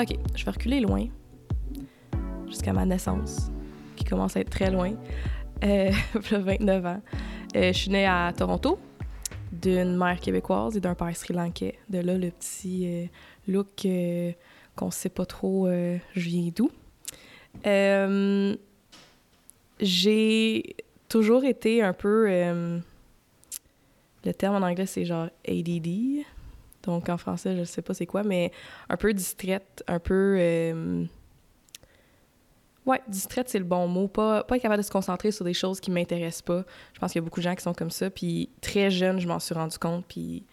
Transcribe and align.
OK, 0.00 0.16
je 0.34 0.44
vais 0.46 0.50
reculer 0.50 0.80
loin 0.80 1.08
jusqu'à 2.48 2.72
ma 2.72 2.86
naissance, 2.86 3.50
qui 3.96 4.04
commence 4.04 4.34
à 4.34 4.40
être 4.40 4.48
très 4.48 4.70
loin, 4.70 4.94
euh, 5.62 5.90
29 6.14 6.86
ans. 6.86 7.02
Euh, 7.54 7.70
je 7.70 7.78
suis 7.78 7.90
née 7.90 8.06
à 8.06 8.32
Toronto 8.34 8.78
d'une 9.52 9.94
mère 9.96 10.18
québécoise 10.18 10.74
et 10.74 10.80
d'un 10.80 10.94
père 10.94 11.14
sri-lankais. 11.14 11.78
De 11.90 11.98
là, 11.98 12.16
le 12.16 12.30
petit 12.30 12.86
euh, 12.86 13.06
look 13.46 13.84
euh, 13.84 14.32
qu'on 14.74 14.90
sait 14.90 15.10
pas 15.10 15.26
trop 15.26 15.66
euh, 15.66 15.98
je 16.14 16.20
viens 16.20 16.50
d'où. 16.54 16.70
J'ai 19.80 20.76
toujours 21.10 21.44
été 21.44 21.82
un 21.82 21.92
peu... 21.92 22.26
le 22.26 22.82
terme 24.34 24.62
en 24.62 24.66
anglais, 24.66 24.86
c'est 24.86 25.04
genre 25.04 25.28
ADD. 25.46 26.24
Donc, 26.82 27.08
en 27.08 27.18
français, 27.18 27.56
je 27.56 27.64
sais 27.64 27.82
pas 27.82 27.94
c'est 27.94 28.06
quoi, 28.06 28.22
mais 28.22 28.52
un 28.88 28.96
peu 28.96 29.12
distraite, 29.12 29.84
un 29.86 29.98
peu... 29.98 30.36
euh, 30.38 31.04
Ouais, 32.86 33.00
distraite, 33.06 33.48
c'est 33.48 33.58
le 33.58 33.64
bon 33.64 33.86
mot. 33.86 34.08
Pas, 34.08 34.42
pas 34.42 34.58
capable 34.58 34.80
de 34.80 34.86
se 34.86 34.90
concentrer 34.90 35.30
sur 35.30 35.44
des 35.44 35.52
choses 35.52 35.80
qui 35.80 35.90
m'intéressent 35.90 36.42
pas. 36.42 36.64
Je 36.94 36.98
pense 36.98 37.12
qu'il 37.12 37.20
y 37.20 37.22
a 37.22 37.24
beaucoup 37.24 37.40
de 37.40 37.44
gens 37.44 37.54
qui 37.54 37.62
sont 37.62 37.74
comme 37.74 37.90
ça. 37.90 38.10
Puis 38.10 38.48
très 38.60 38.90
jeune, 38.90 39.20
je 39.20 39.28
m'en 39.28 39.38
suis 39.38 39.54
rendu 39.54 39.78
compte. 39.78 40.06
Puis 40.06 40.44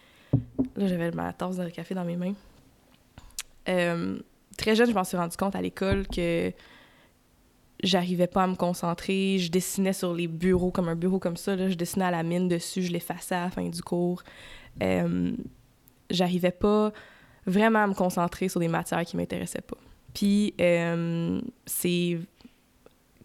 là, 0.76 0.86
j'avais 0.86 1.10
ma 1.10 1.32
tasse 1.32 1.56
de 1.56 1.68
café 1.70 1.94
dans 1.94 2.04
mes 2.04 2.16
mains. 2.16 2.34
Euh, 3.68 4.18
très 4.56 4.76
jeune, 4.76 4.88
je 4.88 4.94
m'en 4.94 5.04
suis 5.04 5.16
rendu 5.16 5.36
compte 5.36 5.56
à 5.56 5.62
l'école 5.62 6.06
que 6.06 6.52
j'arrivais 7.82 8.26
pas 8.26 8.44
à 8.44 8.46
me 8.46 8.56
concentrer. 8.56 9.38
Je 9.38 9.50
dessinais 9.50 9.94
sur 9.94 10.14
les 10.14 10.28
bureaux 10.28 10.70
comme 10.70 10.88
un 10.88 10.96
bureau 10.96 11.18
comme 11.18 11.36
ça. 11.36 11.56
Là. 11.56 11.68
Je 11.68 11.74
dessinais 11.74 12.04
à 12.04 12.10
la 12.10 12.22
mine 12.22 12.46
dessus, 12.46 12.82
je 12.82 12.92
l'effaçais 12.92 13.34
à 13.34 13.44
la 13.44 13.50
fin 13.50 13.66
du 13.68 13.82
cours. 13.82 14.22
Euh, 14.82 15.32
j'arrivais 16.10 16.52
pas 16.52 16.92
vraiment 17.46 17.84
à 17.84 17.86
me 17.86 17.94
concentrer 17.94 18.48
sur 18.48 18.60
des 18.60 18.68
matières 18.68 19.04
qui 19.04 19.16
m'intéressaient 19.16 19.62
pas. 19.62 19.78
Puis 20.14 20.54
euh, 20.60 21.40
c'est 21.66 22.18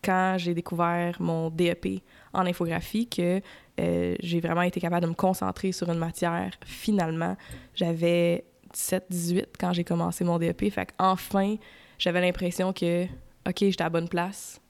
quand 0.04 0.36
j'ai 0.38 0.54
découvert 0.54 1.22
mon 1.22 1.50
DEP 1.50 2.04
en 2.34 2.46
infographie 2.46 3.08
que 3.08 3.42
euh, 3.80 4.16
j'ai 4.20 4.40
vraiment 4.40 4.62
été 4.62 4.80
capable 4.80 5.04
de 5.04 5.10
me 5.10 5.16
concentrer 5.16 5.72
sur 5.72 5.90
une 5.90 5.98
matière. 5.98 6.52
Finalement, 6.66 7.38
j'avais 7.74 8.46
17-18 8.76 9.46
quand 9.60 9.74
j'ai 9.74 9.84
commencé 9.84 10.24
mon 10.24 10.38
DEP. 10.38 10.72
Fait 10.72 10.94
qu'enfin, 10.98 11.56
j'avais 11.98 12.22
l'impression 12.22 12.74
que, 12.74 13.06
OK, 13.48 13.60
j'étais 13.60 13.84
à 13.84 13.90
bonne 13.90 14.10
place. 14.10 14.62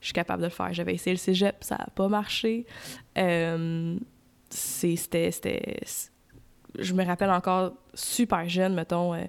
Je 0.00 0.06
suis 0.06 0.14
capable 0.14 0.42
de 0.42 0.48
le 0.48 0.52
faire. 0.52 0.72
J'avais 0.74 0.94
essayé 0.94 1.14
le 1.14 1.18
cégep, 1.18 1.56
ça 1.60 1.76
n'a 1.78 1.86
pas 1.94 2.08
marché. 2.08 2.66
Euh, 3.16 3.96
c'était... 4.50 5.30
Je 6.78 6.94
me 6.94 7.04
rappelle 7.04 7.30
encore 7.30 7.72
super 7.94 8.48
jeune, 8.48 8.74
mettons, 8.74 9.14
euh, 9.14 9.24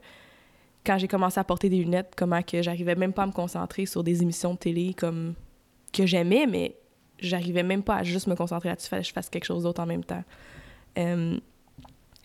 quand 0.86 0.97
j'ai 0.97 1.08
commencé 1.08 1.39
à 1.39 1.44
porter 1.44 1.69
des 1.69 1.77
lunettes, 1.77 2.13
comment 2.16 2.41
que 2.41 2.61
j'arrivais 2.61 2.95
même 2.95 3.13
pas 3.13 3.23
à 3.23 3.27
me 3.27 3.31
concentrer 3.31 3.86
sur 3.86 4.03
des 4.03 4.22
émissions 4.22 4.53
de 4.53 4.59
télé 4.59 4.94
comme 4.94 5.33
que 5.94 6.05
j'aimais, 6.05 6.45
mais 6.45 6.75
j'arrivais 7.19 7.64
même 7.64 7.83
pas 7.83 7.97
à 7.97 8.03
juste 8.03 8.27
me 8.27 8.36
concentrer 8.36 8.69
là-dessus, 8.69 8.89
fallait 8.89 9.02
que 9.02 9.08
je 9.08 9.14
fasse 9.14 9.30
quelque 9.30 9.45
chose 9.45 9.64
d'autre 9.64 9.81
en 9.81 9.86
même 9.86 10.03
temps. 10.03 10.23
Euh, 10.97 11.38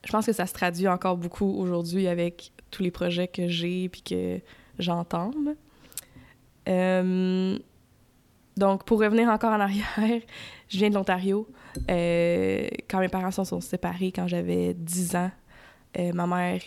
je 0.04 0.12
pense 0.12 0.26
que 0.26 0.32
ça 0.32 0.46
se 0.46 0.54
traduit 0.54 0.88
encore 0.88 1.16
beaucoup 1.16 1.58
aujourd'hui 1.58 2.08
avec 2.08 2.52
tous 2.70 2.82
les 2.82 2.90
projets 2.90 3.28
que 3.28 3.48
j'ai 3.48 3.88
puis 3.88 4.02
que 4.02 4.40
j'entame. 4.78 5.54
Euh, 6.68 7.58
donc, 8.58 8.84
pour 8.84 9.00
revenir 9.00 9.28
encore 9.28 9.52
en 9.52 9.60
arrière, 9.60 9.86
je 10.68 10.78
viens 10.78 10.90
de 10.90 10.94
l'Ontario. 10.94 11.48
Euh, 11.90 12.66
quand 12.88 12.98
mes 12.98 13.08
parents 13.08 13.30
se 13.30 13.44
sont 13.44 13.60
séparés, 13.60 14.12
quand 14.12 14.26
j'avais 14.26 14.74
10 14.74 15.16
ans, 15.16 15.30
euh, 15.98 16.12
ma 16.12 16.26
mère, 16.26 16.60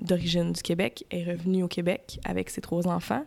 d'origine 0.00 0.52
du 0.52 0.62
Québec, 0.62 1.04
est 1.10 1.24
revenue 1.24 1.62
au 1.62 1.68
Québec 1.68 2.20
avec 2.24 2.50
ses 2.50 2.60
trois 2.60 2.86
enfants, 2.88 3.24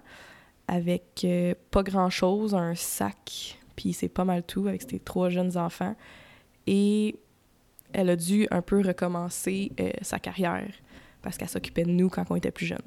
avec 0.67 1.22
euh, 1.23 1.53
pas 1.72 1.83
grand-chose, 1.83 2.53
un 2.53 2.75
sac, 2.75 3.57
puis 3.75 3.94
c'est 3.94 4.09
pas 4.09 4.25
mal 4.25 4.43
tout, 4.43 4.67
avec 4.67 4.81
ses 4.81 4.99
trois 4.99 5.29
jeunes 5.29 5.57
enfants. 5.57 5.95
Et 6.67 7.16
elle 7.93 8.09
a 8.09 8.16
dû 8.16 8.47
un 8.51 8.61
peu 8.61 8.81
recommencer 8.85 9.72
sa 10.01 10.19
carrière 10.19 10.69
parce 11.22 11.38
qu'elle 11.38 11.49
s'occupait 11.49 11.83
de 11.83 11.91
nous 11.91 12.09
quand 12.09 12.23
on 12.29 12.35
était 12.35 12.51
plus 12.51 12.66
jeunes. 12.66 12.79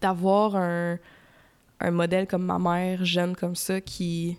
D'avoir 0.00 0.56
un, 0.56 0.98
un 1.80 1.90
modèle 1.90 2.26
comme 2.26 2.44
ma 2.44 2.58
mère, 2.58 3.04
jeune 3.04 3.34
comme 3.36 3.54
ça, 3.54 3.80
qui, 3.80 4.38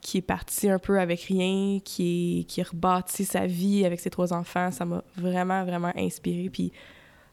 qui 0.00 0.18
est 0.18 0.22
parti 0.22 0.70
un 0.70 0.78
peu 0.78 1.00
avec 1.00 1.22
rien, 1.22 1.80
qui, 1.84 2.46
qui 2.48 2.60
a 2.60 2.64
rebâti 2.64 3.24
sa 3.24 3.46
vie 3.46 3.84
avec 3.84 4.00
ses 4.00 4.10
trois 4.10 4.32
enfants, 4.32 4.70
ça 4.70 4.84
m'a 4.84 5.02
vraiment, 5.16 5.64
vraiment 5.64 5.92
inspirée. 5.96 6.50
Puis 6.50 6.72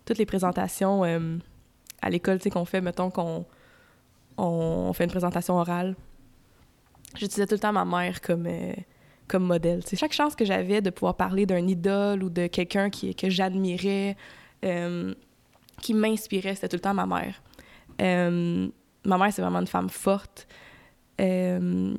toutes 0.05 0.17
les 0.17 0.25
présentations 0.25 1.03
euh, 1.03 1.38
à 2.01 2.09
l'école, 2.09 2.38
tu 2.38 2.43
sais, 2.43 2.49
qu'on 2.49 2.66
fait, 2.66 2.81
mettons 2.81 3.09
qu'on 3.09 3.45
on 4.38 4.91
fait 4.93 5.05
une 5.05 5.11
présentation 5.11 5.55
orale, 5.55 5.95
j'utilisais 7.16 7.47
tout 7.47 7.55
le 7.55 7.59
temps 7.59 7.72
ma 7.72 7.85
mère 7.85 8.19
comme, 8.22 8.47
euh, 8.47 8.73
comme 9.27 9.43
modèle. 9.43 9.81
C'est 9.85 9.95
chaque 9.95 10.13
chance 10.13 10.35
que 10.35 10.45
j'avais 10.45 10.81
de 10.81 10.89
pouvoir 10.89 11.16
parler 11.16 11.45
d'un 11.45 11.67
idole 11.67 12.23
ou 12.23 12.29
de 12.29 12.47
quelqu'un 12.47 12.89
que 12.89 13.29
j'admirais, 13.29 14.17
euh, 14.66 15.13
qui 15.81 15.93
m'inspirait, 15.93 16.55
c'était 16.55 16.69
tout 16.69 16.77
le 16.77 16.81
temps 16.81 16.93
ma 16.93 17.05
mère. 17.05 17.41
Ma 19.05 19.17
mère, 19.17 19.31
c'est 19.31 19.41
vraiment 19.41 19.59
une 19.59 19.67
femme 19.67 19.89
forte 19.89 20.47
euh, 21.21 21.95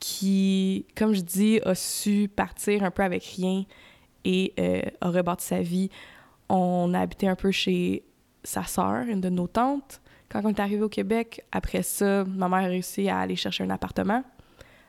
qui, 0.00 0.86
comme 0.96 1.14
je 1.14 1.20
dis, 1.20 1.60
a 1.64 1.74
su 1.74 2.28
partir 2.34 2.82
un 2.82 2.90
peu 2.90 3.02
avec 3.02 3.24
rien 3.24 3.64
et 4.24 4.52
euh, 4.58 4.82
a 5.00 5.10
rebâti 5.10 5.46
sa 5.46 5.60
vie. 5.60 5.90
On 6.48 6.92
a 6.94 7.00
habité 7.00 7.28
un 7.28 7.36
peu 7.36 7.50
chez 7.50 8.04
sa 8.42 8.64
sœur, 8.64 9.02
une 9.08 9.20
de 9.20 9.28
nos 9.28 9.46
tantes, 9.46 10.00
quand 10.28 10.40
on 10.44 10.48
est 10.48 10.60
arrivé 10.60 10.82
au 10.82 10.88
Québec. 10.88 11.44
Après 11.52 11.82
ça, 11.82 12.24
ma 12.24 12.48
mère 12.48 12.60
a 12.60 12.68
réussi 12.68 13.08
à 13.08 13.20
aller 13.20 13.36
chercher 13.36 13.64
un 13.64 13.70
appartement 13.70 14.22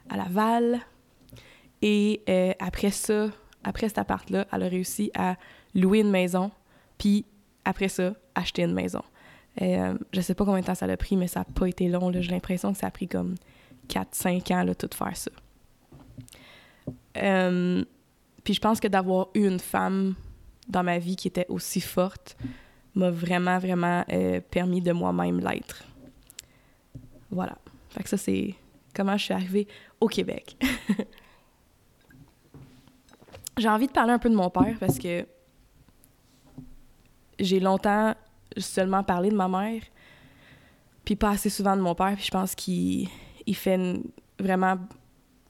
à 0.10 0.18
Laval. 0.18 0.80
Et 1.82 2.22
euh, 2.30 2.54
après 2.60 2.92
ça, 2.92 3.28
après 3.64 3.90
cet 3.90 3.98
appart-là, 3.98 4.48
elle 4.52 4.64
a 4.64 4.68
réussi 4.68 5.12
à 5.14 5.36
louer 5.76 6.00
une 6.00 6.10
maison, 6.10 6.52
puis 6.98 7.26
après 7.66 7.90
ça, 7.90 8.14
acheter 8.34 8.64
une 8.64 8.74
maison. 8.74 9.04
Euh, 9.62 9.98
je 10.14 10.22
sais 10.22 10.36
pas 10.36 10.46
combien 10.46 10.62
de 10.62 10.66
temps 10.66 10.76
ça 10.76 10.86
a 10.86 10.98
pris, 10.98 11.16
mais 11.16 11.28
ça 11.28 11.40
n'a 11.42 11.46
pas 11.46 11.68
été 11.68 11.88
long. 11.88 12.12
J'ai 12.12 12.32
l'impression 12.32 12.74
que 12.74 12.80
ça 12.80 12.88
a 12.88 12.92
pris 12.92 13.08
comme 13.08 13.36
4-5 13.90 14.54
ans, 14.54 14.64
là, 14.64 14.76
tout 14.76 14.90
faire 14.94 15.16
ça. 15.16 15.32
Euh, 17.18 17.84
puis 18.44 18.54
je 18.54 18.62
pense 18.62 18.80
que 18.80 18.88
d'avoir 18.88 19.30
eu 19.34 19.48
une 19.48 19.60
femme 19.60 20.16
dans 20.68 20.84
ma 20.84 21.00
vie 21.00 21.16
qui 21.16 21.28
était 21.28 21.46
aussi 21.50 21.82
forte 21.82 22.38
m'a 22.96 23.10
vraiment, 23.10 23.58
vraiment 23.60 24.04
euh, 24.12 24.42
permis 24.52 24.82
de 24.82 24.92
moi-même 24.92 25.40
l'être. 25.40 25.84
Voilà. 27.32 27.58
Fait 27.90 28.04
que 28.04 28.10
ça, 28.10 28.18
c'est 28.18 28.56
comment 28.94 29.18
je 29.18 29.24
suis 29.24 29.34
arrivée 29.34 29.68
au 30.00 30.08
Québec. 30.08 30.58
J'ai 33.58 33.70
envie 33.70 33.88
de 33.88 33.92
parler 33.92 34.14
un 34.14 34.20
peu 34.20 34.30
de 34.30 34.36
mon 34.36 34.50
père 34.50 34.76
parce 34.80 35.00
que 35.00 35.26
j'ai 37.40 37.60
longtemps 37.60 38.14
seulement 38.60 39.04
parlé 39.04 39.30
de 39.30 39.36
ma 39.36 39.48
mère, 39.48 39.82
puis 41.06 41.16
pas 41.16 41.32
assez 41.32 41.50
souvent 41.50 41.76
de 41.76 41.82
mon 41.82 41.96
père, 41.96 42.16
puis 42.16 42.26
je 42.26 42.32
pense 42.32 42.56
qu'il 42.56 43.08
il 43.46 43.56
fait 43.56 43.80
vraiment 44.40 44.78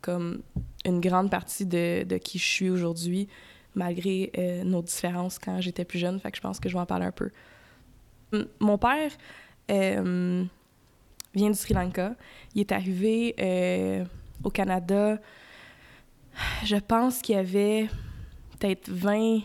comme 0.02 0.42
une 0.86 1.02
grande 1.02 1.30
partie 1.32 1.66
de, 1.66 2.18
qui 2.18 2.38
je 2.38 2.46
suis 2.46 2.70
aujourd'hui, 2.70 3.28
malgré 3.76 4.32
euh, 4.38 4.64
nos 4.64 4.82
différences 4.82 5.40
quand 5.40 5.60
j'étais 5.62 5.84
plus 5.86 6.00
jeune, 6.00 6.20
fait 6.20 6.32
que 6.32 6.38
je 6.38 6.42
pense 6.42 6.60
que 6.60 6.70
je 6.70 6.74
vais 6.76 6.80
en 6.80 6.86
parler 6.86 7.06
un 7.08 7.12
peu. 7.12 7.32
M- 8.34 8.48
Mon 8.60 8.78
père 8.78 9.12
euh, 9.72 10.46
vient 11.34 11.50
du 11.50 11.58
Sri 11.58 11.74
Lanka. 11.74 12.16
Il 12.56 12.62
est 12.62 12.72
arrivé 12.72 13.36
euh, 13.40 14.06
au 14.44 14.50
Canada, 14.50 15.20
je 16.64 16.76
pense 16.76 17.22
qu'il 17.22 17.36
avait 17.36 17.88
peut-être 18.60 18.90
20... 18.90 19.40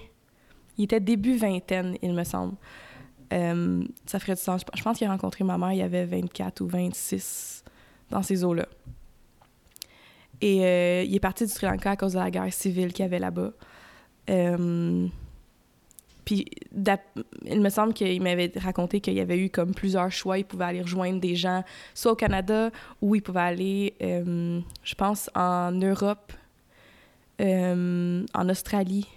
Il 0.79 0.85
était 0.85 1.01
début 1.01 1.37
vingtaine, 1.37 1.97
il 2.03 2.13
me 2.15 2.25
semble. 2.25 2.55
Euh, 3.33 3.83
ça 4.07 4.19
ferait 4.19 4.35
du 4.35 4.41
sens. 4.41 4.63
Je 4.75 4.83
pense 4.83 4.99
qu'il 4.99 5.07
a 5.07 5.11
rencontré 5.11 5.45
ma 5.45 5.59
mère, 5.59 5.73
il 5.73 5.83
avait 5.83 6.05
24 6.05 6.61
ou 6.61 6.67
26 6.67 7.65
dans 8.11 8.23
ces 8.23 8.45
eaux-là. 8.45 8.67
Et 10.41 10.65
euh, 10.65 11.03
il 11.05 11.15
est 11.15 11.21
parti 11.21 11.47
du 11.47 11.53
Sri 11.53 11.67
Lanka 11.67 11.93
à 11.93 11.97
cause 11.97 12.15
de 12.15 12.19
la 12.19 12.31
guerre 12.31 12.53
civile 12.53 12.93
qu'il 12.93 13.05
y 13.05 13.07
avait 13.07 13.21
là-bas. 13.21 13.53
Euh, 14.29 15.07
puis, 16.25 16.47
il 17.47 17.61
me 17.61 17.69
semble 17.69 17.95
qu'il 17.95 18.23
m'avait 18.23 18.53
raconté 18.57 19.01
qu'il 19.01 19.15
y 19.15 19.21
avait 19.21 19.39
eu 19.39 19.51
comme 19.51 19.75
plusieurs 19.75 20.11
choix. 20.13 20.39
Il 20.39 20.45
pouvait 20.45 20.67
aller 20.67 20.83
rejoindre 20.83 21.21
des 21.21 21.35
gens, 21.35 21.65
soit 21.95 22.13
au 22.13 22.17
Canada, 22.17 22.71
ou 23.01 23.17
il 23.17 23.23
pouvait 23.23 23.41
aller, 23.41 23.95
je 24.01 24.95
pense, 24.95 25.29
en 25.35 25.73
Europe, 25.73 26.33
en 27.41 28.49
Australie, 28.49 29.09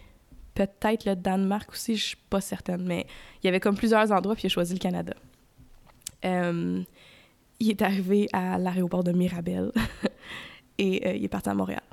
peut-être 0.55 1.05
le 1.05 1.15
Danemark 1.15 1.69
aussi, 1.71 1.95
je 1.95 2.03
suis 2.03 2.17
pas 2.29 2.41
certaine, 2.41 2.83
mais 2.83 3.05
il 3.43 3.45
y 3.45 3.49
avait 3.49 3.59
comme 3.59 3.75
plusieurs 3.75 4.11
endroits, 4.11 4.33
puis 4.33 4.43
il 4.43 4.47
a 4.47 4.49
choisi 4.49 4.73
le 4.73 4.79
Canada. 4.79 5.13
Euh, 6.23 6.81
il 7.59 7.69
est 7.69 7.81
arrivé 7.81 8.27
à 8.33 8.57
l'aéroport 8.57 9.03
de 9.03 9.11
Mirabel 9.11 9.71
et 10.77 11.07
euh, 11.07 11.15
il 11.15 11.23
est 11.23 11.29
parti 11.29 11.49
à 11.49 11.53
Montréal. 11.53 11.83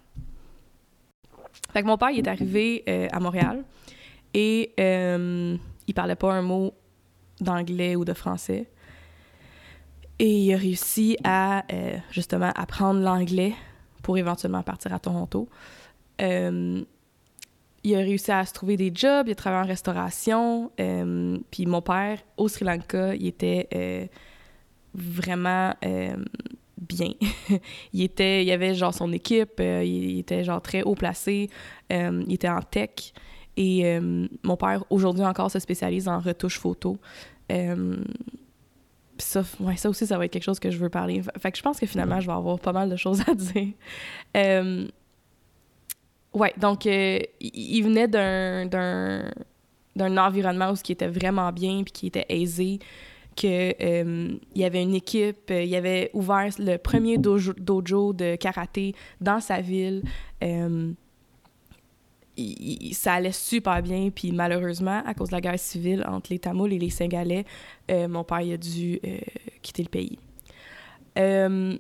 Fait 1.72 1.82
que 1.82 1.86
mon 1.86 1.98
père, 1.98 2.10
il 2.10 2.18
est 2.18 2.28
arrivé 2.28 2.84
euh, 2.88 3.08
à 3.12 3.20
Montréal 3.20 3.64
et 4.32 4.72
il 4.78 5.94
parlait 5.94 6.16
pas 6.16 6.32
un 6.32 6.42
mot 6.42 6.72
d'anglais 7.40 7.96
ou 7.96 8.04
de 8.04 8.14
français. 8.14 8.70
Et 10.18 10.44
il 10.44 10.54
a 10.54 10.56
réussi 10.56 11.16
à, 11.24 11.64
justement, 12.10 12.50
apprendre 12.54 13.00
l'anglais 13.00 13.54
pour 14.02 14.16
éventuellement 14.16 14.62
partir 14.62 14.94
à 14.94 14.98
Toronto. 14.98 15.48
Euh, 17.84 17.88
il 17.88 17.94
a 17.94 17.98
réussi 17.98 18.30
à 18.30 18.44
se 18.44 18.52
trouver 18.52 18.76
des 18.76 18.92
jobs, 18.94 19.26
il 19.26 19.32
a 19.32 19.34
travaillé 19.34 19.64
en 19.64 19.68
restauration. 19.68 20.70
Euh, 20.80 21.38
puis 21.50 21.66
mon 21.66 21.82
père, 21.82 22.18
au 22.36 22.48
Sri 22.48 22.64
Lanka, 22.64 23.14
il 23.14 23.26
était 23.26 24.10
vraiment 24.94 25.74
bien. 26.76 27.12
il 27.92 28.02
était, 28.02 28.44
il 28.44 28.50
avait 28.50 28.74
genre 28.74 28.94
son 28.94 29.12
équipe, 29.12 29.60
il 29.60 30.18
était 30.18 30.44
genre 30.44 30.60
très 30.60 30.82
haut 30.82 30.94
placé, 30.94 31.48
il 31.90 32.32
était 32.32 32.48
en 32.48 32.60
tech. 32.60 33.12
Et 33.56 33.98
mon 34.42 34.56
père, 34.56 34.84
aujourd'hui 34.90 35.24
encore, 35.24 35.50
se 35.50 35.58
spécialise 35.58 36.08
en 36.08 36.20
retouche 36.20 36.58
photo 36.58 36.98
ça, 39.22 39.42
ouais, 39.60 39.76
ça 39.76 39.88
aussi, 39.88 40.06
ça 40.06 40.18
va 40.18 40.24
être 40.24 40.32
quelque 40.32 40.42
chose 40.42 40.58
que 40.58 40.70
je 40.70 40.78
veux 40.78 40.88
parler. 40.88 41.22
Fait 41.38 41.52
que 41.52 41.58
je 41.58 41.62
pense 41.62 41.78
que 41.78 41.86
finalement, 41.86 42.20
je 42.20 42.26
vais 42.26 42.32
avoir 42.32 42.58
pas 42.58 42.72
mal 42.72 42.88
de 42.88 42.96
choses 42.96 43.22
à 43.28 43.34
dire. 43.34 43.74
Euh, 46.34 46.38
ouais, 46.38 46.52
donc, 46.56 46.86
euh, 46.86 47.18
il 47.40 47.82
venait 47.82 48.08
d'un, 48.08 49.30
environnement 50.18 50.70
où 50.70 50.76
ce 50.76 50.82
qui 50.82 50.92
était 50.92 51.08
vraiment 51.08 51.52
bien 51.52 51.82
puis 51.82 51.92
qui 51.92 52.06
était 52.08 52.26
aisé, 52.28 52.78
que 53.34 53.72
euh, 53.82 54.36
il 54.54 54.60
y 54.60 54.64
avait 54.64 54.82
une 54.82 54.94
équipe, 54.94 55.50
il 55.50 55.74
avait 55.74 56.10
ouvert 56.12 56.50
le 56.58 56.76
premier 56.76 57.16
dojo, 57.16 57.54
dojo 57.54 58.12
de 58.12 58.36
karaté 58.36 58.94
dans 59.20 59.40
sa 59.40 59.60
ville 59.60 60.02
ça 62.92 63.14
allait 63.14 63.32
super 63.32 63.82
bien. 63.82 64.10
Puis 64.10 64.32
malheureusement, 64.32 65.02
à 65.04 65.14
cause 65.14 65.28
de 65.28 65.34
la 65.34 65.40
guerre 65.40 65.58
civile 65.58 66.04
entre 66.06 66.32
les 66.32 66.38
Tamouls 66.38 66.72
et 66.72 66.78
les 66.78 66.90
Sénégalais, 66.90 67.44
euh, 67.90 68.08
mon 68.08 68.24
père 68.24 68.38
a 68.38 68.56
dû 68.56 68.98
euh, 69.04 69.18
quitter 69.60 69.82
le 69.82 69.88
pays. 69.88 70.18
Euh, 71.18 71.76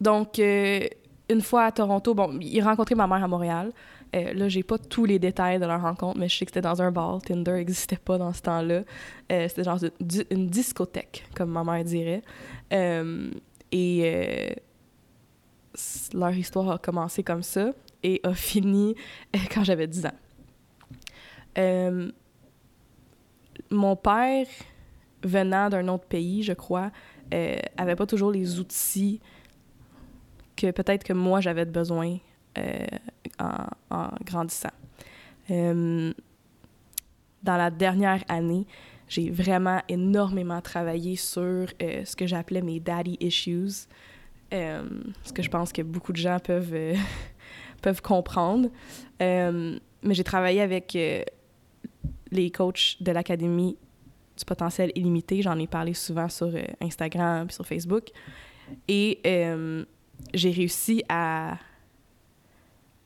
donc, 0.00 0.40
une 1.32 1.40
fois 1.40 1.64
à 1.64 1.72
Toronto, 1.72 2.14
bon, 2.14 2.38
il 2.40 2.60
a 2.60 2.64
rencontré 2.64 2.94
ma 2.94 3.06
mère 3.06 3.24
à 3.24 3.28
Montréal. 3.28 3.72
là, 4.12 4.48
j'ai 4.48 4.62
pas 4.62 4.78
tous 4.78 5.04
les 5.04 5.18
détails 5.18 5.58
de 5.58 5.66
leur 5.66 5.80
rencontre, 5.80 6.18
mais 6.18 6.28
je 6.28 6.36
sais 6.36 6.44
que 6.44 6.50
c'était 6.50 6.60
dans 6.60 6.82
un 6.82 6.90
bar. 6.90 7.20
Tinder 7.22 7.52
n'existait 7.52 7.96
pas 7.96 8.18
dans 8.18 8.32
ce 8.32 8.42
temps-là. 8.42 8.82
c'était 9.28 9.64
genre 9.64 9.78
une, 10.30 10.46
discothèque, 10.48 11.24
comme 11.34 11.50
ma 11.50 11.64
mère 11.64 11.84
dirait. 11.84 12.22
et 12.70 14.54
leur 16.14 16.32
histoire 16.32 16.70
a 16.70 16.78
commencé 16.78 17.22
comme 17.22 17.42
ça 17.42 17.72
et 18.02 18.20
a 18.24 18.34
fini 18.34 18.94
euh, 19.34 19.38
quand 19.52 19.64
j'avais 19.64 19.86
10 19.86 20.06
ans. 20.06 20.18
Euh, 21.58 22.10
mon 23.70 23.96
père, 23.96 24.46
venant 25.22 25.68
d'un 25.68 25.88
autre 25.88 26.06
pays, 26.06 26.42
je 26.42 26.52
crois, 26.52 26.90
euh, 27.32 27.56
avait 27.76 27.96
pas 27.96 28.06
toujours 28.06 28.30
les 28.30 28.58
outils 28.58 29.20
que 30.56 30.70
peut-être 30.70 31.04
que 31.04 31.12
moi 31.12 31.40
j'avais 31.40 31.64
besoin 31.64 32.18
euh, 32.58 32.86
en, 33.38 34.08
grandissant. 34.24 34.68
dans 35.48 36.12
la 37.44 37.70
dernière 37.70 38.22
année, 38.28 38.66
j'ai 39.08 39.30
vraiment 39.30 39.80
énormément 39.88 40.60
travaillé 40.60 41.16
sur 41.16 41.68
ce 41.80 42.16
que 42.16 42.26
j'appelais 42.26 42.62
mes 42.62 42.80
daddy 42.80 43.16
issues, 43.20 43.88
ce 44.50 45.32
que 45.34 45.42
je 45.42 45.50
pense 45.50 45.72
que 45.72 45.82
beaucoup 45.82 46.12
de 46.12 46.18
gens 46.18 46.38
peuvent 46.38 46.74
peuvent 47.82 48.00
comprendre. 48.00 48.70
Euh, 49.20 49.78
mais 50.02 50.14
j'ai 50.14 50.24
travaillé 50.24 50.62
avec 50.62 50.96
euh, 50.96 51.22
les 52.30 52.50
coachs 52.50 52.96
de 53.00 53.12
l'Académie 53.12 53.76
du 54.38 54.44
potentiel 54.46 54.90
illimité. 54.94 55.42
J'en 55.42 55.58
ai 55.58 55.66
parlé 55.66 55.92
souvent 55.92 56.28
sur 56.28 56.46
euh, 56.46 56.62
Instagram 56.80 57.48
et 57.50 57.52
sur 57.52 57.66
Facebook. 57.66 58.06
Et 58.88 59.20
j'ai 60.34 60.50
réussi 60.50 61.02
à, 61.08 61.56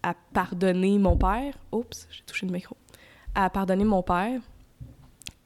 à 0.03 0.15
pardonner 0.33 0.99
mon 0.99 1.17
père. 1.17 1.55
Oups, 1.73 2.09
j'ai 2.11 2.23
touché 2.25 2.47
le 2.47 2.53
micro. 2.53 2.77
À 3.35 3.51
pardonner 3.51 3.85
mon 3.85 4.03
père 4.03 4.41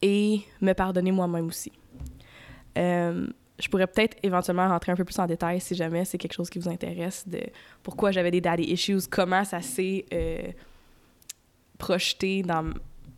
et 0.03 0.41
me 0.61 0.73
pardonner 0.73 1.13
moi-même 1.13 1.47
aussi 1.47 1.73
je 3.61 3.69
pourrais 3.69 3.87
peut-être 3.87 4.17
éventuellement 4.23 4.69
rentrer 4.69 4.93
un 4.93 4.97
peu 4.97 5.05
plus 5.05 5.19
en 5.19 5.27
détail 5.27 5.61
si 5.61 5.75
jamais 5.75 6.05
c'est 6.05 6.19
quelque 6.19 6.33
chose 6.33 6.51
qui 6.51 6.59
vous 6.59 6.69
intéresse 6.69 7.29
de 7.29 7.41
pourquoi 7.83 8.11
j'avais 8.11 8.31
des 8.31 8.41
daddy 8.41 8.65
issues, 8.65 9.07
comment 9.09 9.45
ça 9.45 9.61
s'est 9.61 10.07
euh, 10.13 10.51
projeté 11.79 12.43
dans 12.43 12.71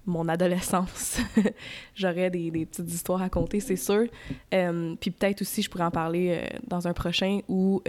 mon 0.04 0.28
adolescence. 0.28 1.20
J'aurais 1.94 2.28
des, 2.28 2.50
petites 2.50 2.92
histoires 2.92 3.20
à 3.20 3.24
raconter, 3.24 3.60
c'est 3.60 3.76
sûr. 3.76 4.06
Euh, 4.52 4.96
puis 5.00 5.12
peut-être 5.12 5.42
aussi, 5.42 5.62
je 5.62 5.70
pourrais 5.70 5.84
en 5.84 5.92
parler 5.92 6.40
euh, 6.42 6.58
dans 6.66 6.88
un 6.88 6.92
prochain 6.92 7.40
où 7.48 7.80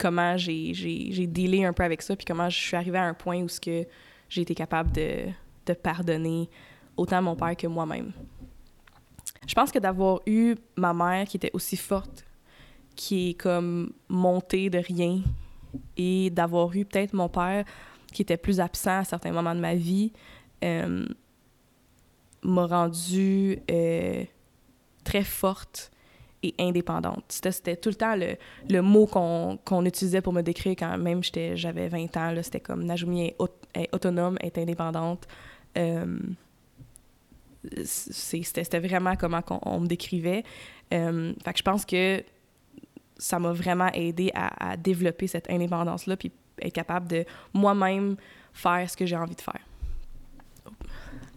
comment 0.00 0.36
j'ai, 0.38 0.72
j'ai, 0.72 1.64
un 1.64 1.72
peu 1.74 1.84
avec 1.84 2.00
ça, 2.00 2.16
puis 2.16 2.24
comment 2.24 2.48
je 2.48 2.56
suis 2.56 2.76
arrivée 2.76 2.98
à 2.98 3.04
un 3.04 3.14
point 3.14 3.42
où 3.42 3.48
j'ai 4.28 4.40
été 4.40 4.54
capable 4.54 4.90
de, 4.92 5.26
de 5.66 5.72
pardonner 5.74 6.48
autant 6.96 7.20
mon 7.20 7.36
père 7.36 7.54
que 7.54 7.66
moi-même. 7.66 8.12
Je 9.46 9.54
pense 9.54 9.70
que 9.70 9.78
d'avoir 9.78 10.20
eu 10.26 10.54
ma 10.76 10.94
mère 10.94 11.26
qui 11.26 11.36
était 11.36 11.50
aussi 11.52 11.76
forte, 11.76 12.24
qui 12.96 13.30
est 13.30 13.34
comme 13.34 13.92
montée 14.08 14.70
de 14.70 14.78
rien, 14.78 15.20
et 15.96 16.30
d'avoir 16.30 16.74
eu 16.74 16.84
peut-être 16.84 17.12
mon 17.12 17.28
père 17.28 17.64
qui 18.12 18.22
était 18.22 18.38
plus 18.38 18.58
absent 18.58 19.00
à 19.00 19.04
certains 19.04 19.32
moments 19.32 19.54
de 19.54 19.60
ma 19.60 19.74
vie, 19.74 20.12
euh, 20.64 21.06
m'a 22.42 22.66
rendue 22.66 23.60
euh, 23.70 24.24
très 25.04 25.24
forte 25.24 25.90
et 26.42 26.54
indépendante. 26.58 27.24
C'était 27.28 27.76
tout 27.76 27.90
le 27.90 27.94
temps 27.94 28.16
le, 28.16 28.36
le 28.68 28.82
mot 28.82 29.06
qu'on 29.06 29.84
utilisait 29.84 30.20
pour 30.20 30.32
me 30.32 30.42
décrire 30.42 30.74
quand 30.78 30.96
même 30.98 31.20
j'avais 31.54 31.88
20 31.88 32.16
ans. 32.16 32.34
C'était 32.42 32.60
comme 32.60 32.84
Najumi 32.84 33.34
est, 33.74 33.88
autonome, 33.92 34.36
est 34.40 34.56
indépendante. 34.58 35.26
Euh, 35.76 36.18
c'était 37.84 38.80
vraiment 38.80 39.16
comment 39.16 39.42
on, 39.62 39.80
me 39.80 39.86
décrivait. 39.86 40.44
Euh, 40.92 41.32
fait 41.44 41.52
que 41.52 41.58
je 41.58 41.62
pense 41.62 41.84
que 41.84 42.22
ça 43.18 43.38
m'a 43.38 43.52
vraiment 43.52 43.88
aidé 43.92 44.32
à, 44.34 44.76
développer 44.76 45.26
cette 45.26 45.50
indépendance-là, 45.50 46.16
puis 46.16 46.32
être 46.60 46.72
capable 46.72 47.06
de 47.08 47.24
moi-même 47.52 48.16
faire 48.52 48.88
ce 48.88 48.96
que 48.96 49.04
j'ai 49.04 49.16
envie 49.16 49.34
de 49.34 49.40
faire. 49.40 49.60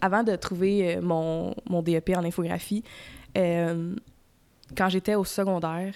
Avant 0.02 0.24
de 0.24 0.36
trouver 0.36 0.96
euh, 0.96 1.02
mon, 1.02 1.54
mon 1.70 1.82
DEP 1.82 2.12
en 2.16 2.24
infographie, 2.24 2.84
euh, 3.38 3.96
quand 4.76 4.90
j'étais 4.90 5.16
au 5.16 5.24
secondaire, 5.24 5.94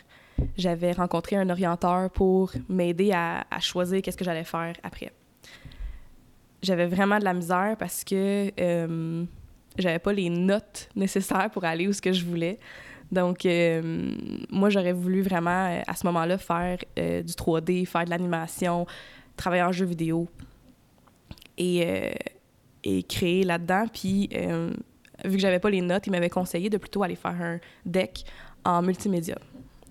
j'avais 0.58 0.92
rencontré 0.92 1.36
un 1.36 1.50
orienteur 1.50 2.10
pour 2.12 2.52
m'aider 2.70 3.12
à, 3.12 3.44
choisir 3.60 4.02
qu'est-ce 4.02 4.18
que 4.18 4.26
j'allais 4.26 4.44
faire 4.44 4.76
après. 4.84 5.12
J'avais 6.62 6.88
vraiment 6.88 7.20
de 7.20 7.24
la 7.24 7.34
misère 7.34 7.76
parce 7.78 8.04
que 8.04 8.52
j'avais 9.78 10.00
pas 10.00 10.14
les 10.14 10.30
notes 10.30 10.90
nécessaires 10.96 11.50
pour 11.52 11.66
aller 11.66 11.88
où 11.88 11.94
ce 11.94 12.02
que 12.02 12.14
je 12.14 12.26
voulais. 12.26 12.60
Donc, 13.12 13.46
euh, 13.46 14.12
moi, 14.50 14.70
j'aurais 14.70 14.94
voulu 14.94 15.22
vraiment, 15.22 15.68
euh, 15.68 15.82
à 15.88 15.96
ce 15.96 16.06
moment-là, 16.08 16.38
faire 16.38 16.78
euh, 17.00 17.24
du 17.24 17.34
3D, 17.34 17.86
faire 17.86 18.06
de 18.06 18.10
l'animation, 18.10 18.86
travailler 19.36 19.64
en 19.64 19.72
jeu 19.72 19.86
vidéo 19.86 20.28
et, 21.58 22.14
et 22.84 23.04
créer 23.04 23.44
là-dedans. 23.44 23.86
Puis, 23.92 24.30
vu 25.26 25.36
que 25.36 25.40
j'avais 25.40 25.60
pas 25.60 25.70
les 25.70 25.82
notes, 25.82 26.06
il 26.06 26.12
m'avait 26.12 26.30
conseillé 26.30 26.70
de 26.70 26.78
plutôt 26.78 27.02
aller 27.02 27.16
faire 27.16 27.40
un 27.42 27.60
deck 27.86 28.26
en 28.68 28.82
multimédia. 28.82 29.38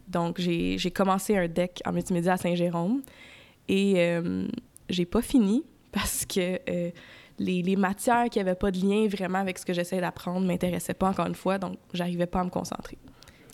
Donc, 0.08 0.38
j'ai 0.38 0.90
commencé 0.94 1.36
un 1.36 1.48
deck 1.48 1.82
en 1.84 1.92
multimédia 1.92 2.34
à 2.34 2.36
Saint-Jérôme 2.36 3.02
et 3.68 4.20
j'ai 4.88 5.04
pas 5.04 5.22
fini 5.22 5.64
parce 5.90 6.24
que 6.26 6.60
les, 7.38 7.76
matières 7.76 8.28
qui 8.30 8.38
n'avaient 8.38 8.54
pas 8.54 8.70
de 8.70 8.78
lien 8.78 9.08
vraiment 9.08 9.38
avec 9.38 9.58
ce 9.58 9.66
que 9.66 9.72
j'essayais 9.72 10.00
d'apprendre 10.00 10.40
ne 10.40 10.46
m'intéressaient 10.46 10.94
pas, 10.94 11.08
encore 11.08 11.26
une 11.26 11.34
fois, 11.34 11.58
donc 11.58 11.78
j'arrivais 11.92 12.26
pas 12.26 12.40
à 12.40 12.44
me 12.44 12.50
concentrer. 12.50 12.98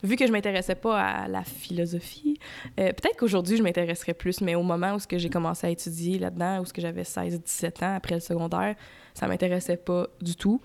Vu 0.03 0.17
que 0.17 0.27
je 0.27 0.33
m'intéressais 0.33 0.75
pas 0.75 1.01
à 1.01 1.29
la 1.29 1.45
philosophie, 1.45 2.37
euh, 2.81 2.89
peut-être 2.89 3.17
qu'aujourd'hui 3.17 3.57
je 3.57 3.63
m'intéresserais 3.63 4.15
plus, 4.15 4.41
mais 4.41 4.57
au 4.57 4.65
moment 4.65 4.97
où 4.97 4.99
j'ai 5.17 5.31
commencé 5.31 5.69
à 5.69 5.71
étudier 5.71 6.19
là-dedans, 6.19 6.61
où 6.61 6.65
j'avais 6.77 7.03
16-17 7.03 7.85
ans 7.85 7.95
après 7.95 8.17
le 8.17 8.21
secondaire, 8.21 8.75
ça 9.15 9.29
m'intéressait 9.29 9.77
pas 9.77 10.09
du 10.21 10.35
tout. 10.35 10.61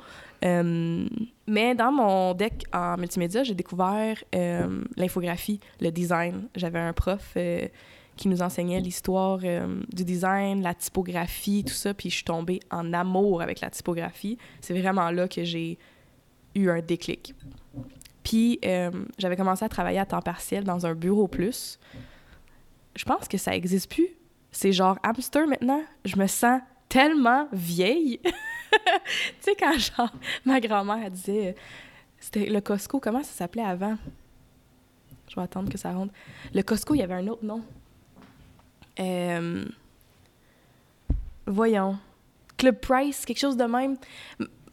Euh, 0.45 1.07
mais 1.47 1.75
dans 1.75 1.91
mon 1.91 2.33
deck 2.33 2.63
en 2.73 2.97
multimédia, 2.97 3.43
j'ai 3.43 3.55
découvert 3.55 4.23
euh, 4.35 4.83
l'infographie, 4.95 5.59
le 5.81 5.91
design. 5.91 6.47
J'avais 6.55 6.79
un 6.79 6.93
prof 6.93 7.35
qui 8.17 8.27
nous 8.27 8.41
enseignait 8.41 8.81
l'histoire 8.81 9.39
euh, 9.43 9.81
du 9.93 10.03
design, 10.03 10.61
la 10.61 10.73
typographie, 10.73 11.63
tout 11.63 11.73
ça, 11.73 11.93
puis 11.93 12.09
je 12.09 12.15
suis 12.15 12.23
tombée 12.25 12.59
en 12.69 12.91
amour 12.91 13.41
avec 13.41 13.61
la 13.61 13.69
typographie. 13.69 14.37
C'est 14.59 14.77
vraiment 14.77 15.09
là 15.11 15.29
que 15.29 15.43
j'ai 15.45 15.77
eu 16.55 16.69
un 16.69 16.81
déclic. 16.81 17.33
Puis 18.23 18.59
euh, 18.65 18.91
j'avais 19.17 19.37
commencé 19.37 19.63
à 19.63 19.69
travailler 19.69 19.99
à 19.99 20.05
temps 20.05 20.21
partiel 20.21 20.65
dans 20.65 20.85
un 20.85 20.95
bureau 20.95 21.29
plus. 21.29 21.79
Je 22.95 23.05
pense 23.05 23.27
que 23.29 23.37
ça 23.37 23.55
existe 23.55 23.89
plus. 23.89 24.09
C'est 24.51 24.73
genre 24.73 24.97
hamster 25.03 25.47
maintenant. 25.47 25.83
Je 26.03 26.17
me 26.17 26.27
sens 26.27 26.59
tellement 26.89 27.47
vieille. 27.53 28.19
tu 29.05 29.35
sais, 29.41 29.55
quand 29.55 29.77
genre, 29.77 30.11
ma 30.45 30.59
grand-mère 30.59 31.09
disait, 31.11 31.55
c'était 32.19 32.47
le 32.47 32.61
Costco, 32.61 32.99
comment 32.99 33.23
ça 33.23 33.31
s'appelait 33.31 33.63
avant? 33.63 33.97
Je 35.27 35.35
vais 35.35 35.41
attendre 35.41 35.69
que 35.71 35.77
ça 35.77 35.91
rentre. 35.91 36.13
Le 36.53 36.61
Costco, 36.61 36.95
il 36.95 36.99
y 36.99 37.03
avait 37.03 37.13
un 37.13 37.27
autre 37.27 37.43
nom. 37.43 37.61
Euh, 38.99 39.65
voyons. 41.45 41.97
Club 42.57 42.79
Price, 42.79 43.25
quelque 43.25 43.39
chose 43.39 43.57
de 43.57 43.65
même. 43.65 43.97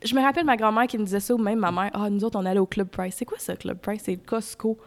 Je 0.05 0.15
me 0.15 0.23
rappelle 0.23 0.45
ma 0.45 0.57
grand-mère 0.57 0.87
qui 0.87 0.97
me 0.97 1.05
disait 1.05 1.21
ça, 1.21 1.35
ou 1.35 1.39
même 1.39 1.59
ma 1.59 1.73
mère. 1.73 1.91
Ah, 1.93 2.09
nous 2.09 2.25
autres, 2.25 2.39
on 2.39 2.47
allait 2.47 2.61
au 2.61 2.67
Club 2.67 2.89
Price. 2.89 3.17
C'est 3.17 3.25
quoi 3.25 3.39
ça, 3.39 3.57
Club 3.57 3.79
Price? 3.79 4.03
C'est 4.05 4.17
Costco. 4.17 4.79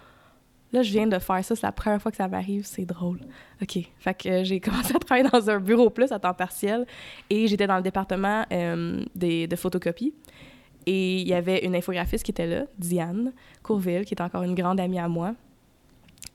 Je 0.84 0.92
viens 0.92 1.08
de 1.08 1.20
faire 1.20 1.44
ça, 1.44 1.56
c'est 1.56 1.66
la 1.66 1.72
première 1.72 2.02
fois 2.02 2.12
que 2.12 2.18
ça 2.18 2.28
m'arrive, 2.28 2.66
c'est 2.66 2.86
drôle. 2.86 3.20
OK. 3.62 3.80
Fait 4.00 4.14
que 4.14 4.30
euh, 4.30 4.44
j'ai 4.44 4.60
commencé 4.62 4.96
à 4.96 5.00
travailler 5.00 5.30
dans 5.30 5.50
un 5.50 5.60
bureau 5.60 5.90
plus 5.90 6.12
à 6.12 6.20
temps 6.20 6.34
partiel 6.34 6.86
et 7.30 7.48
j'étais 7.48 7.68
dans 7.68 7.78
le 7.78 7.84
département 7.84 8.46
euh, 8.52 9.04
des, 9.16 9.48
de 9.48 9.56
photocopie. 9.56 10.14
Et 10.86 11.22
il 11.22 11.28
y 11.28 11.34
avait 11.34 11.66
une 11.66 11.76
infographiste 11.76 12.24
qui 12.24 12.32
était 12.32 12.48
là, 12.48 12.66
Diane 12.78 13.34
Courville, 13.62 14.06
qui 14.06 14.14
est 14.14 14.22
encore 14.22 14.44
une 14.44 14.56
grande 14.56 14.80
amie 14.80 15.00
à 15.00 15.10
moi, 15.10 15.36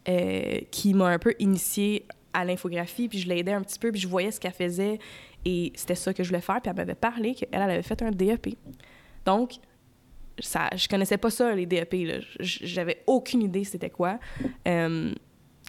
euh, 0.09 0.59
qui 0.71 0.93
m'a 0.93 1.07
un 1.07 1.19
peu 1.19 1.35
initiée 1.39 2.05
à 2.35 2.45
l'infographie, 2.45 3.09
puis 3.09 3.19
je 3.19 3.29
l'aidais 3.29 3.53
un 3.53 3.63
petit 3.63 3.79
peu, 3.79 3.91
puis 3.91 4.01
je 4.01 4.09
voyais 4.09 4.31
ce 4.31 4.39
qu'elle 4.39 4.53
faisait, 4.53 4.99
et 5.45 5.73
c'était 5.75 5.95
ça 5.95 6.13
que 6.13 6.23
je 6.23 6.29
voulais 6.29 6.41
faire, 6.41 6.61
puis 6.61 6.71
elle 6.71 6.77
m'avait 6.77 6.95
parlé 6.95 7.35
qu'elle 7.35 7.49
elle 7.53 7.63
avait 7.63 7.83
fait 7.83 8.03
un 8.03 8.11
DEP. 8.11 8.57
Donc, 9.25 9.55
ça, 10.39 10.71
je 10.75 10.89
connaissais 10.89 11.19
pas 11.19 11.31
ça, 11.31 11.55
les 11.55 11.67
DEP. 11.67 11.95
J'avais 12.41 13.03
aucune 13.07 13.43
idée 13.43 13.65
c'était 13.65 13.91
quoi. 13.91 14.19
Euh, 14.67 15.13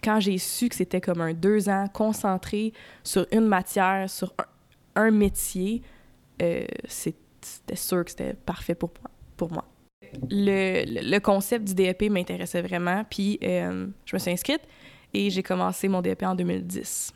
quand 0.02 0.20
j'ai 0.20 0.38
su 0.38 0.68
que 0.68 0.74
c'était 0.74 1.00
comme 1.00 1.20
un 1.20 1.32
deux 1.32 1.68
ans 1.68 1.86
concentré 1.92 2.72
sur 3.02 3.26
une 3.32 3.46
matière, 3.46 4.08
sur 4.08 4.34
un, 4.94 5.10
métier, 5.10 5.82
euh, 6.42 6.64
c'était 6.86 7.76
sûr 7.76 8.04
que 8.04 8.10
c'était 8.10 8.34
parfait 8.34 8.74
pour, 8.74 8.90
pour 9.36 9.50
moi. 9.50 9.64
Le, 10.30 10.84
le, 11.10 11.18
concept 11.18 11.64
du 11.64 11.74
DEP 11.74 12.10
m'intéressait 12.10 12.62
vraiment, 12.62 13.04
puis 13.08 13.38
euh, 13.42 13.86
je 14.04 14.14
me 14.14 14.18
suis 14.18 14.30
inscrite 14.30 14.60
et 15.12 15.30
j'ai 15.30 15.42
commencé 15.42 15.88
mon 15.88 16.02
DEP 16.02 16.22
en 16.22 16.34
2010. 16.34 17.12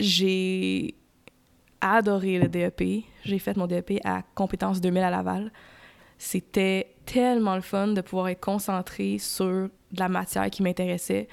j'ai 0.00 0.94
adoré 1.82 2.38
le 2.38 2.48
DEP. 2.48 3.04
J'ai 3.24 3.38
fait 3.38 3.56
mon 3.56 3.66
DEP 3.66 4.00
à 4.04 4.22
compétences 4.34 4.80
2000 4.80 5.02
à 5.02 5.10
Laval. 5.10 5.52
C'était 6.16 6.94
tellement 7.04 7.56
le 7.56 7.60
fun 7.60 7.88
de 7.88 8.00
pouvoir 8.00 8.28
être 8.28 8.40
concentré 8.40 9.18
sur 9.18 9.46
de 9.46 9.98
la 9.98 10.08
matière 10.08 10.48
qui 10.48 10.62
m'intéressait. 10.62 11.28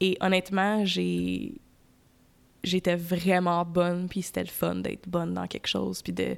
Et 0.00 0.16
honnêtement, 0.20 0.84
j'ai 0.84 1.60
j'étais 2.64 2.96
vraiment 2.96 3.64
bonne, 3.64 4.08
puis 4.08 4.22
c'était 4.22 4.42
le 4.42 4.48
fun 4.48 4.76
d'être 4.76 5.08
bonne 5.08 5.34
dans 5.34 5.46
quelque 5.46 5.68
chose, 5.68 6.02
puis 6.02 6.12
de, 6.12 6.36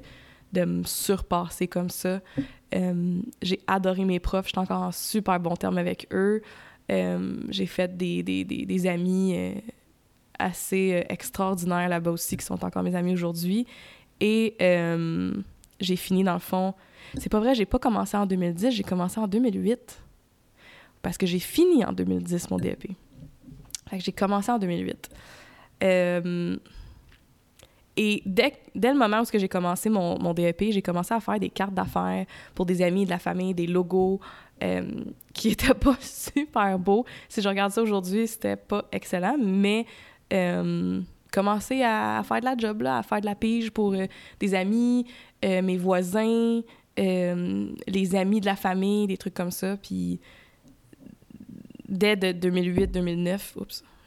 de 0.53 0.65
me 0.65 0.83
surpasser 0.83 1.67
comme 1.67 1.89
ça. 1.89 2.21
J'ai 3.41 3.59
adoré 3.67 4.05
mes 4.05 4.19
profs, 4.19 4.47
j'étais 4.47 4.59
encore 4.59 4.83
en 4.83 4.91
super 4.91 5.39
bon 5.39 5.55
terme 5.55 5.77
avec 5.77 6.07
eux. 6.11 6.41
J'ai 6.89 7.65
fait 7.65 7.95
des, 7.95 8.23
des, 8.23 8.43
des, 8.43 8.65
des 8.65 8.87
amis 8.87 9.33
euh, 9.35 9.53
assez 10.41 10.93
euh, 10.93 11.03
extraordinaires 11.09 11.89
là-bas 11.89 12.11
aussi, 12.11 12.37
qui 12.37 12.45
sont 12.45 12.63
encore 12.63 12.83
mes 12.83 12.95
amis 12.95 13.13
aujourd'hui. 13.13 13.65
Et 14.19 14.55
euh, 14.61 15.33
j'ai 15.79 15.95
fini, 15.95 16.23
dans 16.23 16.33
le 16.33 16.39
fond... 16.39 16.73
C'est 17.17 17.29
pas 17.29 17.39
vrai, 17.39 17.55
j'ai 17.55 17.65
pas 17.65 17.79
commencé 17.79 18.15
en 18.15 18.25
2010, 18.25 18.71
j'ai 18.71 18.83
commencé 18.83 19.19
en 19.19 19.27
2008. 19.27 20.01
Parce 21.01 21.17
que 21.17 21.25
j'ai 21.25 21.39
fini 21.39 21.83
en 21.83 21.91
2010, 21.91 22.49
mon 22.51 22.57
DEP. 22.57 22.87
Fait 23.89 23.97
que 23.97 24.03
j'ai 24.03 24.11
commencé 24.11 24.51
en 24.51 24.59
2008. 24.59 25.09
Euh, 25.83 26.57
et 27.97 28.21
dès, 28.25 28.53
dès 28.75 28.93
le 28.93 28.99
moment 28.99 29.21
où 29.21 29.25
j'ai 29.37 29.49
commencé 29.49 29.89
mon, 29.89 30.17
mon 30.19 30.33
DEP, 30.33 30.65
j'ai 30.69 30.81
commencé 30.81 31.13
à 31.13 31.19
faire 31.19 31.39
des 31.39 31.49
cartes 31.49 31.73
d'affaires 31.73 32.25
pour 32.55 32.65
des 32.65 32.81
amis 32.81 33.05
de 33.05 33.09
la 33.09 33.19
famille, 33.19 33.53
des 33.53 33.67
logos 33.67 34.21
qui 35.33 35.49
étaient 35.49 35.73
pas 35.73 35.97
super 35.99 36.77
beaux. 36.79 37.03
Si 37.27 37.41
je 37.41 37.49
regarde 37.49 37.71
ça 37.71 37.81
aujourd'hui, 37.81 38.27
c'était 38.27 38.55
pas 38.55 38.85
excellent, 38.91 39.37
mais 39.37 39.85
euh, 40.31 41.01
commencer 41.31 41.81
à, 41.83 42.21
faire 42.25 42.39
de 42.39 42.45
la 42.45 42.57
job, 42.57 42.81
là, 42.81 42.99
à 42.99 43.03
faire 43.03 43.21
de 43.21 43.25
la 43.25 43.35
pige 43.35 43.71
pour 43.71 43.93
euh, 43.93 44.05
des 44.39 44.53
amis, 44.53 45.05
euh, 45.45 45.61
mes 45.61 45.77
voisins, 45.77 46.61
les 46.97 48.15
amis 48.15 48.41
de 48.41 48.45
la 48.45 48.55
famille, 48.55 49.07
des 49.07 49.17
trucs 49.17 49.33
comme 49.33 49.51
ça. 49.51 49.77
Puis 49.77 50.19
dès 51.87 52.15
2008-2009, 52.15 53.55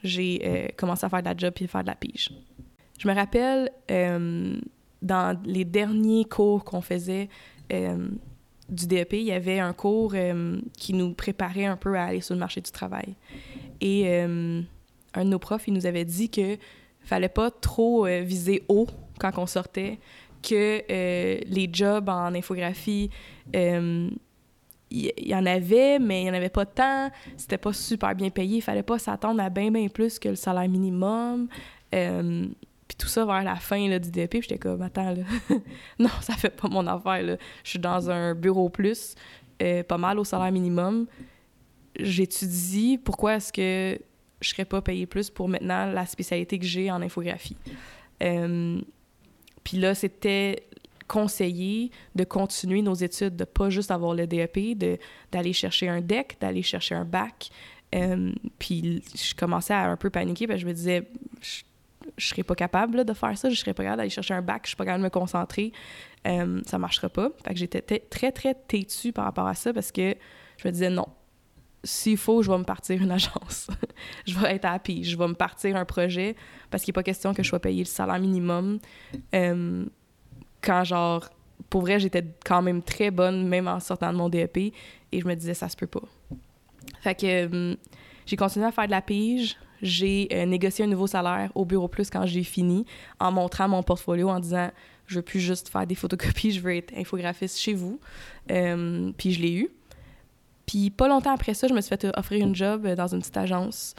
j'ai 0.04 0.72
commencé 0.76 1.04
à 1.06 1.08
faire 1.08 1.22
de 1.22 1.28
la 1.28 1.36
job 1.36 1.52
puis 1.54 1.66
faire 1.66 1.82
de 1.82 1.88
la 1.88 1.96
pige. 1.96 2.30
Je 2.98 3.08
me 3.08 3.14
rappelle, 3.14 3.70
dans 5.02 5.40
les 5.44 5.64
derniers 5.64 6.24
cours 6.24 6.62
qu'on 6.62 6.82
faisait 6.82 7.28
du 7.70 8.86
DEP, 8.86 9.14
il 9.14 9.22
y 9.22 9.32
avait 9.32 9.58
un 9.58 9.72
cours 9.72 10.14
qui 10.78 10.92
nous 10.92 11.14
préparait 11.14 11.64
un 11.64 11.76
peu 11.76 11.96
à 11.96 12.04
aller 12.04 12.20
sur 12.20 12.34
le 12.34 12.40
marché 12.40 12.60
du 12.60 12.70
travail. 12.70 13.16
Et 13.80 14.24
un 15.14 15.24
de 15.24 15.30
nos 15.30 15.38
profs, 15.38 15.68
il 15.68 15.74
nous 15.74 15.86
avait 15.86 16.04
dit 16.04 16.28
que 16.28 16.58
fallait 17.04 17.28
pas 17.28 17.50
trop 17.50 18.06
euh, 18.06 18.20
viser 18.20 18.64
haut 18.68 18.86
quand 19.18 19.30
on 19.36 19.46
sortait, 19.46 19.98
que 20.42 20.82
euh, 20.90 21.40
les 21.46 21.68
jobs 21.72 22.08
en 22.08 22.34
infographie, 22.34 23.10
il 23.52 23.60
euh, 23.60 24.10
y, 24.90 25.34
en 25.34 25.46
avait, 25.46 25.98
mais 25.98 26.22
il 26.22 26.24
n'y 26.24 26.30
en 26.30 26.34
avait 26.34 26.48
pas 26.48 26.66
tant. 26.66 27.10
C'était 27.36 27.58
pas 27.58 27.72
super 27.72 28.14
bien 28.14 28.30
payé. 28.30 28.58
Il 28.58 28.62
fallait 28.62 28.82
pas 28.82 28.98
s'attendre 28.98 29.40
à 29.42 29.48
bien, 29.48 29.70
bien 29.70 29.88
plus 29.88 30.18
que 30.18 30.30
le 30.30 30.36
salaire 30.36 30.68
minimum. 30.68 31.48
puis 31.90 32.96
tout 32.98 33.06
ça 33.06 33.24
vers 33.24 33.42
la 33.42 33.56
fin 33.56 33.88
là, 33.88 33.98
du 33.98 34.10
DP, 34.10 34.42
j'étais 34.42 34.58
comme, 34.58 34.82
attends, 34.82 35.12
là, 35.12 35.22
non, 35.98 36.10
ça 36.20 36.34
fait 36.34 36.50
pas 36.50 36.68
mon 36.68 36.86
affaire. 36.86 37.38
Je 37.62 37.70
suis 37.70 37.78
dans 37.78 38.10
un 38.10 38.34
bureau 38.34 38.68
plus, 38.68 39.14
pas 39.58 39.98
mal 39.98 40.18
au 40.18 40.24
salaire 40.24 40.52
minimum. 40.52 41.06
J'étudie, 41.98 42.98
pourquoi 42.98 43.36
est-ce 43.36 43.52
que 43.52 43.98
je 44.44 44.50
serais 44.50 44.64
pas 44.64 44.82
payée 44.82 45.06
plus 45.06 45.30
pour 45.30 45.48
maintenant 45.48 45.86
la 45.86 46.06
spécialité 46.06 46.58
que 46.58 46.66
j'ai 46.66 46.90
en 46.90 47.00
infographie. 47.02 47.56
Euh, 48.22 48.80
puis 49.64 49.78
là, 49.78 49.94
c'était 49.94 50.64
conseillé 51.08 51.90
de 52.14 52.24
continuer 52.24 52.82
nos 52.82 52.94
études, 52.94 53.36
de 53.36 53.44
pas 53.44 53.70
juste 53.70 53.90
avoir 53.90 54.14
le 54.14 54.26
DEP, 54.26 54.78
d'aller 55.32 55.52
chercher 55.52 55.88
un 55.88 56.00
DEC, 56.00 56.36
d'aller 56.40 56.62
chercher 56.62 56.94
un 56.94 57.04
bac. 57.04 57.50
Euh, 57.94 58.32
puis 58.58 59.02
je 59.14 59.34
commençais 59.34 59.74
à 59.74 59.90
un 59.90 59.96
peu 59.96 60.10
paniquer, 60.10 60.46
parce 60.46 60.58
que 60.58 60.62
je 60.62 60.66
me 60.66 60.72
disais, 60.72 61.08
je, 61.40 61.62
je 62.16 62.26
serais 62.26 62.42
pas 62.42 62.54
capable 62.54 63.04
de 63.04 63.12
faire 63.12 63.36
ça, 63.36 63.50
je 63.50 63.54
serais 63.54 63.74
pas 63.74 63.82
capable 63.82 63.98
d'aller 63.98 64.10
chercher 64.10 64.34
un 64.34 64.42
bac, 64.42 64.62
je 64.64 64.68
suis 64.68 64.76
pas 64.76 64.84
capable 64.84 65.02
de 65.02 65.04
me 65.04 65.10
concentrer, 65.10 65.72
euh, 66.26 66.60
ça 66.66 66.78
marchera 66.78 67.08
pas. 67.08 67.30
Fait 67.44 67.54
que 67.54 67.60
j'étais 67.60 67.80
très, 67.80 68.32
très 68.32 68.54
têtue 68.54 69.12
par 69.12 69.24
rapport 69.24 69.46
à 69.46 69.54
ça 69.54 69.72
parce 69.72 69.92
que 69.92 70.16
je 70.58 70.68
me 70.68 70.72
disais 70.72 70.90
non, 70.90 71.06
s'il 71.84 72.16
faut, 72.16 72.42
je 72.42 72.50
vais 72.50 72.58
me 72.58 72.64
partir 72.64 73.00
une 73.00 73.10
agence. 73.10 73.68
je 74.26 74.38
vais 74.38 74.56
être 74.56 74.64
happy. 74.64 75.04
Je 75.04 75.16
vais 75.16 75.28
me 75.28 75.34
partir 75.34 75.76
un 75.76 75.84
projet 75.84 76.34
parce 76.70 76.82
qu'il 76.82 76.92
n'est 76.92 76.94
pas 76.94 77.02
question 77.02 77.34
que 77.34 77.42
je 77.42 77.48
sois 77.48 77.60
payé 77.60 77.80
le 77.80 77.84
salaire 77.84 78.18
minimum. 78.18 78.80
Euh, 79.34 79.84
quand, 80.62 80.84
genre, 80.84 81.28
pour 81.70 81.82
vrai, 81.82 82.00
j'étais 82.00 82.24
quand 82.44 82.62
même 82.62 82.82
très 82.82 83.10
bonne, 83.10 83.46
même 83.46 83.68
en 83.68 83.80
sortant 83.80 84.12
de 84.12 84.16
mon 84.16 84.28
DEP, 84.28 84.56
et 84.56 84.72
je 85.20 85.26
me 85.26 85.34
disais, 85.34 85.54
ça 85.54 85.68
se 85.68 85.76
peut 85.76 85.86
pas. 85.86 86.02
Fait 87.00 87.14
que 87.14 87.26
euh, 87.26 87.76
j'ai 88.26 88.36
continué 88.36 88.66
à 88.66 88.72
faire 88.72 88.86
de 88.86 88.90
la 88.90 89.02
pige. 89.02 89.56
J'ai 89.82 90.28
euh, 90.32 90.46
négocié 90.46 90.86
un 90.86 90.88
nouveau 90.88 91.06
salaire 91.06 91.50
au 91.54 91.66
Bureau 91.66 91.88
Plus 91.88 92.08
quand 92.08 92.24
j'ai 92.24 92.44
fini, 92.44 92.86
en 93.20 93.30
montrant 93.30 93.68
mon 93.68 93.82
portfolio, 93.82 94.30
en 94.30 94.40
disant, 94.40 94.70
je 95.06 95.16
veux 95.16 95.22
plus 95.22 95.40
juste 95.40 95.68
faire 95.68 95.86
des 95.86 95.94
photocopies, 95.94 96.52
je 96.52 96.60
veux 96.60 96.74
être 96.74 96.94
infographiste 96.96 97.58
chez 97.58 97.74
vous. 97.74 98.00
puis 98.46 99.32
je 99.32 99.42
l'ai 99.42 99.52
eu. 99.52 99.68
Puis 100.66 100.90
pas 100.90 101.08
longtemps 101.08 101.32
après 101.32 101.54
ça, 101.54 101.68
je 101.68 101.74
me 101.74 101.80
suis 101.80 101.94
fait 101.96 102.06
offrir 102.16 102.44
une 102.44 102.54
job 102.54 102.86
dans 102.94 103.08
une 103.08 103.20
petite 103.20 103.36
agence 103.36 103.94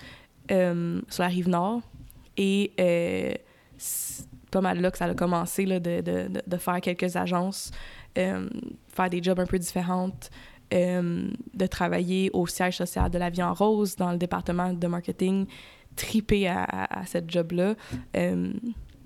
euh, 0.51 1.01
sur 1.10 1.24
la 1.24 1.29
rive 1.29 1.50
nord. 1.50 1.81
Et 2.38 2.72
euh, 2.79 3.34
pas 4.51 4.62
mal 4.62 4.81
là 4.81 4.91
que 4.91 4.98
ça 4.98 5.05
a 5.05 5.13
commencé 5.13 5.65
là, 5.65 5.79
de, 5.79 6.01
de, 6.01 6.27
de, 6.45 6.57
faire 6.57 6.81
quelques 6.81 7.15
agences, 7.15 7.72
euh, 8.17 8.50
faire 8.88 9.10
des 9.10 9.24
jobs 9.24 9.39
un 9.39 9.45
peu 9.45 9.60
différentes, 9.60 10.29
de 10.72 11.67
travailler 11.67 12.29
au 12.34 12.48
siège 12.48 12.77
social 12.77 13.10
de 13.10 13.17
la 13.17 13.29
Vie 13.29 13.43
en 13.43 13.53
Rose 13.53 13.95
dans 13.95 14.12
le 14.12 14.17
département 14.17 14.74
de 14.74 14.88
marketing, 14.88 15.45
triper 15.95 16.48
à, 16.48 16.63
à, 16.63 17.05
cette 17.05 17.29
job-là. 17.31 17.75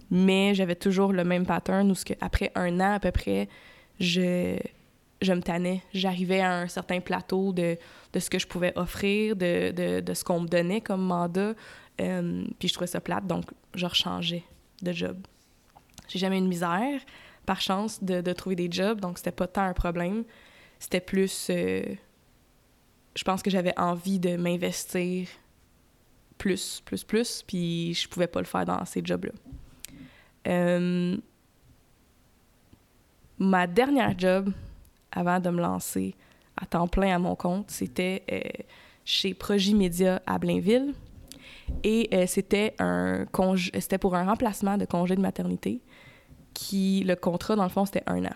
mais 0.10 0.56
j'avais 0.56 0.76
toujours 0.76 1.14
le 1.14 1.24
même 1.24 1.46
pattern 1.46 1.92
où, 1.92 1.96
après 2.22 2.52
un 2.56 2.80
an 2.80 2.94
à 2.94 3.00
peu 3.00 3.12
près, 3.12 3.50
je 4.00 4.58
je 5.22 5.34
me 5.34 5.42
tannais. 5.42 5.82
J'arrivais 5.94 6.42
à 6.42 6.60
un 6.60 6.68
certain 6.68 7.00
plateau 7.00 7.52
de, 7.54 7.78
de, 8.14 8.20
ce 8.20 8.30
que 8.30 8.40
je 8.40 8.48
pouvais 8.48 8.74
offrir, 8.78 9.36
de, 9.36 9.72
de, 9.72 10.00
de 10.00 10.14
ce 10.14 10.24
qu'on 10.24 10.42
me 10.42 10.48
donnait 10.48 10.82
comme 10.82 11.02
mandat. 11.02 11.54
Euh, 12.02 12.46
puis 12.58 12.68
je 12.68 12.74
trouvais 12.74 12.88
ça 12.88 13.02
plate, 13.02 13.28
donc 13.28 13.46
je 13.76 13.86
rechangeais 13.86 14.44
de 14.82 14.92
job. 14.92 15.18
J'ai 16.08 16.20
jamais 16.20 16.38
eu 16.38 16.42
de 16.42 16.48
misère, 16.48 17.02
par 17.46 17.62
chance, 17.62 18.04
de, 18.04 18.22
de 18.22 18.34
trouver 18.34 18.56
des 18.56 18.72
jobs, 18.72 19.00
donc 19.00 19.18
c'était 19.18 19.32
pas 19.32 19.48
tant 19.48 19.64
un 19.64 19.74
problème. 19.74 20.24
C'était 20.80 21.02
plus... 21.02 21.48
Euh, 21.50 21.84
je 23.16 23.24
pense 23.24 23.42
que 23.42 23.50
j'avais 23.50 23.78
envie 23.78 24.20
de 24.20 24.38
m'investir 24.38 25.28
plus, 26.38 26.82
plus, 26.86 27.04
plus, 27.04 27.44
puis 27.46 27.94
je 27.94 28.08
pouvais 28.08 28.28
pas 28.28 28.40
le 28.40 28.46
faire 28.46 28.66
dans 28.66 28.86
ces 28.86 29.02
jobs-là. 29.04 29.34
Euh, 30.48 31.18
ma 33.38 33.68
dernière 33.68 34.18
job, 34.18 34.54
avant 35.12 35.40
de 35.40 35.50
me 35.50 35.62
lancer 35.62 36.16
à 36.62 36.66
temps 36.66 36.88
plein 36.88 37.16
à 37.16 37.20
mon 37.20 37.36
compte, 37.36 37.72
c'était 37.72 38.24
chez 39.06 39.34
Projimédia 39.34 40.22
à 40.26 40.38
Blainville. 40.38 40.94
Et 41.84 42.10
c'était 42.28 42.76
un 42.80 43.26
c'était 43.80 43.98
pour 43.98 44.16
un 44.16 44.26
remplacement 44.26 44.78
de 44.78 44.86
congé 44.86 45.16
de 45.16 45.22
maternité 45.22 45.82
qui, 46.54 47.04
le 47.06 47.16
contrat, 47.16 47.56
dans 47.56 47.64
le 47.64 47.70
fond, 47.70 47.86
c'était 47.86 48.04
un 48.08 48.26
an. 48.26 48.36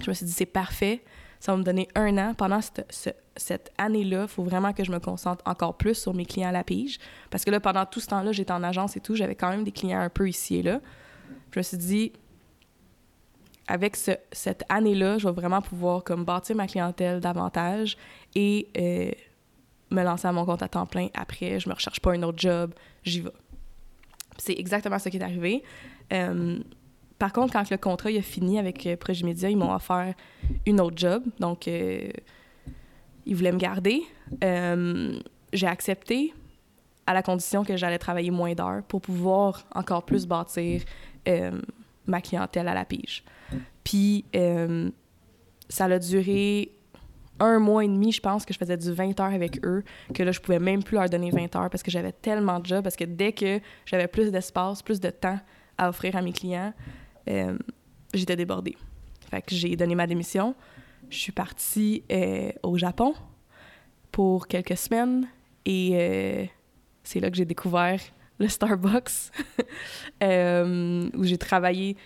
Je 0.00 0.08
me 0.10 0.14
suis 0.14 0.26
dit, 0.26 0.32
c'est 0.32 0.46
parfait, 0.46 1.02
ça 1.38 1.52
va 1.52 1.58
me 1.58 1.62
donner 1.62 1.88
un 1.94 2.16
an. 2.18 2.34
Pendant 2.34 2.60
cette, 2.60 3.14
cette 3.36 3.72
année-là, 3.78 4.22
il 4.22 4.28
faut 4.28 4.42
vraiment 4.42 4.72
que 4.72 4.82
je 4.84 4.90
me 4.90 4.98
concentre 4.98 5.42
encore 5.46 5.76
plus 5.76 5.94
sur 5.94 6.14
mes 6.14 6.24
clients 6.24 6.48
à 6.48 6.52
la 6.52 6.64
pige. 6.64 6.98
Parce 7.30 7.44
que 7.44 7.50
là, 7.50 7.60
pendant 7.60 7.84
tout 7.84 8.00
ce 8.00 8.06
temps-là, 8.08 8.32
j'étais 8.32 8.52
en 8.52 8.62
agence 8.62 8.96
et 8.96 9.00
tout, 9.00 9.14
j'avais 9.14 9.34
quand 9.34 9.50
même 9.50 9.64
des 9.64 9.72
clients 9.72 10.00
un 10.00 10.08
peu 10.08 10.28
ici 10.28 10.56
et 10.56 10.62
là. 10.62 10.80
Je 11.52 11.60
me 11.60 11.62
suis 11.62 11.76
dit, 11.76 12.12
avec 13.72 13.96
cette 13.96 14.64
année-là, 14.68 15.16
je 15.16 15.26
vais 15.26 15.32
vraiment 15.32 15.62
pouvoir 15.62 16.04
comme 16.04 16.26
bâtir 16.26 16.54
ma 16.54 16.66
clientèle 16.66 17.20
davantage 17.20 17.96
et 18.34 18.68
euh, 18.76 19.10
me 19.90 20.02
lancer 20.02 20.28
à 20.28 20.32
mon 20.32 20.44
compte 20.44 20.62
à 20.62 20.68
temps 20.68 20.84
plein 20.84 21.08
après. 21.14 21.58
Je 21.58 21.70
me 21.70 21.74
recherche 21.74 21.98
pas 21.98 22.12
un 22.12 22.22
autre 22.22 22.38
job, 22.38 22.74
j'y 23.02 23.22
vais. 23.22 23.30
C'est 24.36 24.52
exactement 24.52 24.98
ce 24.98 25.08
qui 25.08 25.16
est 25.16 25.22
arrivé. 25.22 25.62
Euh, 26.12 26.58
par 27.18 27.32
contre, 27.32 27.54
quand 27.54 27.70
le 27.70 27.78
contrat 27.78 28.10
il 28.10 28.18
a 28.18 28.22
fini 28.22 28.58
avec 28.58 28.86
euh, 28.86 28.94
Projimédia, 28.94 29.48
ils 29.48 29.56
m'ont 29.56 29.74
offert 29.74 30.12
une 30.66 30.78
autre 30.78 30.98
job. 30.98 31.22
Donc, 31.40 31.66
ils 31.66 32.12
voulaient 33.34 33.52
me 33.52 33.58
garder. 33.58 34.02
J'ai 35.54 35.66
accepté 35.66 36.34
à 37.06 37.14
la 37.14 37.22
condition 37.22 37.64
que 37.64 37.78
j'allais 37.78 37.98
travailler 37.98 38.30
moins 38.30 38.52
d'heures 38.52 38.82
pour 38.82 39.00
pouvoir 39.00 39.64
encore 39.74 40.04
plus 40.04 40.26
bâtir 40.26 40.82
ma 42.06 42.20
clientèle 42.20 42.68
à 42.68 42.74
la 42.74 42.84
pige. 42.84 43.24
Puis, 43.84 44.24
ça 45.68 45.84
a 45.84 45.98
duré 45.98 46.70
un 47.40 47.58
mois 47.58 47.84
et 47.84 47.88
demi, 47.88 48.12
je 48.12 48.20
pense, 48.20 48.44
que 48.44 48.54
je 48.54 48.58
faisais 48.58 48.76
du 48.76 48.92
20 48.92 49.18
heures 49.20 49.32
avec 49.32 49.64
eux, 49.64 49.82
que 50.14 50.22
là, 50.22 50.32
je 50.32 50.40
pouvais 50.40 50.58
même 50.58 50.82
plus 50.82 50.96
leur 50.96 51.08
donner 51.08 51.30
20 51.30 51.56
heures 51.56 51.70
parce 51.70 51.82
que 51.82 51.90
j'avais 51.90 52.12
tellement 52.12 52.60
de 52.60 52.66
jobs, 52.66 52.82
parce 52.82 52.96
que 52.96 53.04
dès 53.04 53.32
que 53.32 53.60
j'avais 53.84 54.06
plus 54.06 54.30
d'espace, 54.30 54.82
plus 54.82 55.00
de 55.00 55.10
temps 55.10 55.38
à 55.78 55.88
offrir 55.88 56.14
à 56.16 56.22
mes 56.22 56.32
clients, 56.32 56.72
euh, 57.28 57.58
j'étais 58.14 58.36
débordée. 58.36 58.76
Fait 59.30 59.42
que 59.42 59.54
j'ai 59.54 59.74
donné 59.76 59.94
ma 59.94 60.06
démission. 60.06 60.54
Je 61.08 61.18
suis 61.18 61.32
partie 61.32 62.04
euh, 62.12 62.52
au 62.62 62.78
Japon 62.78 63.14
pour 64.12 64.46
quelques 64.46 64.76
semaines 64.76 65.26
et 65.64 65.90
euh, 65.94 66.44
c'est 67.02 67.20
là 67.20 67.30
que 67.30 67.36
j'ai 67.36 67.44
découvert 67.44 68.00
le 68.38 68.48
Starbucks, 68.48 69.30
où 70.22 71.24
j'ai 71.24 71.38
travaillé 71.38 71.96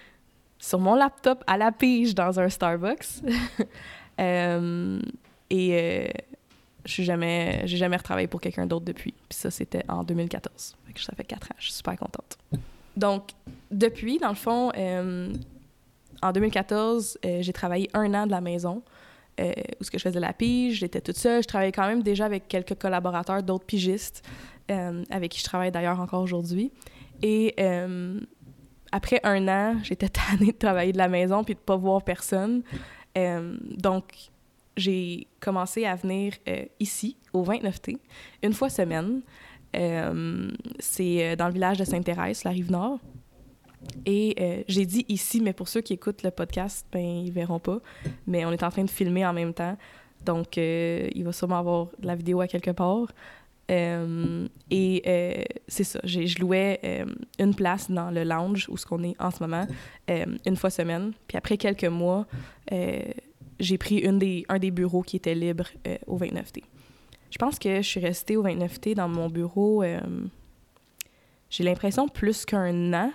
sur 0.58 0.78
mon 0.78 0.94
laptop 0.94 1.44
à 1.46 1.56
la 1.56 1.72
pige 1.72 2.14
dans 2.14 2.40
un 2.40 2.48
Starbucks. 2.48 3.22
et 5.50 6.12
je 6.86 6.92
suis 6.92 7.04
jamais, 7.04 7.66
jamais 7.66 7.96
retravaillé 7.96 8.28
pour 8.28 8.40
quelqu'un 8.40 8.66
d'autre 8.66 8.84
depuis. 8.84 9.12
Puis 9.28 9.38
ça, 9.38 9.50
c'était 9.50 9.84
en 9.88 10.04
2014. 10.04 10.76
Fait 10.86 10.98
ça 11.02 11.12
fait 11.16 11.24
quatre 11.24 11.50
ans. 11.50 11.56
Je 11.58 11.64
suis 11.64 11.74
super 11.74 11.96
contente. 11.96 12.38
Donc, 12.96 13.30
depuis, 13.70 14.18
dans 14.18 14.30
le 14.30 14.34
fond, 14.34 14.70
euh, 14.76 15.32
en 16.22 16.32
2014, 16.32 17.18
euh, 17.24 17.42
j'ai 17.42 17.52
travaillé 17.52 17.90
un 17.92 18.14
an 18.14 18.26
de 18.26 18.30
la 18.30 18.40
maison, 18.40 18.82
euh, 19.40 19.52
où 19.80 19.84
ce 19.84 19.90
que 19.90 19.98
je 19.98 20.04
faisais 20.04 20.20
la 20.20 20.32
pige, 20.32 20.78
j'étais 20.78 21.00
toute 21.00 21.18
seule. 21.18 21.42
Je 21.42 21.48
travaillais 21.48 21.72
quand 21.72 21.86
même 21.86 22.02
déjà 22.02 22.24
avec 22.24 22.48
quelques 22.48 22.76
collaborateurs, 22.76 23.42
d'autres 23.42 23.66
pigistes, 23.66 24.24
avec 24.68 25.32
qui 25.32 25.40
je 25.40 25.44
travaille 25.44 25.70
d'ailleurs 25.70 26.00
encore 26.00 26.22
aujourd'hui. 26.22 26.72
Et 27.22 27.54
après 28.92 29.20
un 29.24 29.48
an, 29.48 29.76
j'étais 29.82 30.08
tannée 30.10 30.52
de 30.52 30.58
travailler 30.58 30.92
de 30.92 30.98
la 30.98 31.08
maison 31.08 31.44
puis 31.44 31.54
de 31.54 31.60
pas 31.60 31.76
voir 31.76 32.02
personne. 32.02 32.62
donc, 33.14 34.04
j'ai 34.76 35.26
commencé 35.40 35.86
à 35.86 35.94
venir 35.94 36.34
ici, 36.80 37.16
au 37.32 37.44
29T, 37.44 37.98
une 38.42 38.52
fois 38.52 38.68
semaine. 38.68 39.22
Euh, 39.76 40.50
c'est 40.78 41.32
euh, 41.32 41.36
dans 41.36 41.46
le 41.46 41.52
village 41.52 41.78
de 41.78 41.84
Sainte-Thérèse, 41.84 42.44
la 42.44 42.50
rive 42.50 42.70
nord. 42.70 42.98
Et 44.04 44.34
euh, 44.40 44.62
j'ai 44.68 44.86
dit 44.86 45.04
ici, 45.08 45.40
mais 45.40 45.52
pour 45.52 45.68
ceux 45.68 45.80
qui 45.80 45.92
écoutent 45.92 46.22
le 46.22 46.30
podcast, 46.30 46.86
ben 46.92 47.04
ils 47.04 47.30
verront 47.30 47.58
pas. 47.58 47.78
Mais 48.26 48.44
on 48.44 48.52
est 48.52 48.62
en 48.62 48.70
train 48.70 48.84
de 48.84 48.90
filmer 48.90 49.26
en 49.26 49.32
même 49.32 49.54
temps, 49.54 49.76
donc 50.24 50.56
il 50.56 51.22
va 51.24 51.32
sûrement 51.32 51.58
avoir 51.58 51.86
de 51.98 52.06
la 52.06 52.14
vidéo 52.14 52.40
à 52.40 52.48
quelque 52.48 52.70
part. 52.70 53.08
Et 53.68 55.44
c'est 55.68 55.84
ça, 55.84 56.00
je 56.04 56.38
louais 56.40 56.80
une 57.38 57.54
place 57.54 57.90
dans 57.90 58.10
le 58.10 58.24
lounge 58.24 58.66
où 58.68 58.76
ce 58.76 58.86
qu'on 58.86 59.02
est 59.02 59.16
en 59.20 59.30
ce 59.30 59.42
moment, 59.42 59.66
une 60.08 60.56
fois 60.56 60.70
semaine. 60.70 61.12
Puis 61.26 61.36
après 61.36 61.56
quelques 61.56 61.84
mois, 61.84 62.26
j'ai 63.58 63.78
pris 63.78 64.06
un 64.06 64.58
des 64.58 64.70
bureaux 64.70 65.02
qui 65.02 65.16
était 65.16 65.34
libre 65.34 65.66
au 66.06 66.18
29T. 66.18 66.62
Je 67.30 67.38
pense 67.38 67.58
que 67.58 67.76
je 67.76 67.86
suis 67.86 68.00
restée 68.00 68.36
au 68.36 68.44
29T 68.44 68.94
dans 68.94 69.08
mon 69.08 69.28
bureau, 69.28 69.82
euh, 69.82 70.00
j'ai 71.50 71.64
l'impression 71.64 72.08
plus 72.08 72.44
qu'un 72.44 72.92
an. 72.94 73.12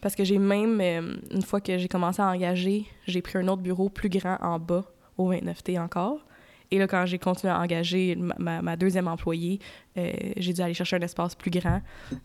Parce 0.00 0.14
que 0.14 0.24
j'ai 0.24 0.38
même, 0.38 0.80
euh, 0.80 1.16
une 1.32 1.42
fois 1.42 1.60
que 1.60 1.76
j'ai 1.76 1.88
commencé 1.88 2.22
à 2.22 2.28
engager, 2.28 2.86
j'ai 3.06 3.20
pris 3.20 3.38
un 3.38 3.48
autre 3.48 3.62
bureau 3.62 3.88
plus 3.88 4.08
grand 4.08 4.38
en 4.40 4.58
bas, 4.58 4.84
au 5.16 5.32
29T 5.32 5.78
encore. 5.78 6.20
Et 6.70 6.78
là, 6.78 6.86
quand 6.86 7.06
j'ai 7.06 7.18
continué 7.18 7.52
à 7.52 7.60
engager 7.60 8.16
ma, 8.16 8.76
deuxième 8.76 9.08
employée, 9.08 9.58
euh, 9.96 10.10
j'ai 10.36 10.52
dû 10.52 10.60
aller 10.60 10.74
chercher 10.74 10.96
un 10.96 11.00
espace 11.00 11.34
plus 11.34 11.50
grand 11.50 11.80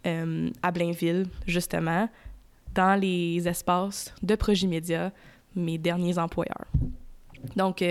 à 0.05 0.71
Blainville, 0.71 1.27
justement, 1.47 2.09
dans 2.73 2.99
les 2.99 3.47
espaces 3.47 4.13
de 4.21 4.35
Projimédia, 4.35 5.11
mes 5.55 5.77
derniers 5.77 6.17
employeurs. 6.17 6.65
Donc, 7.55 7.81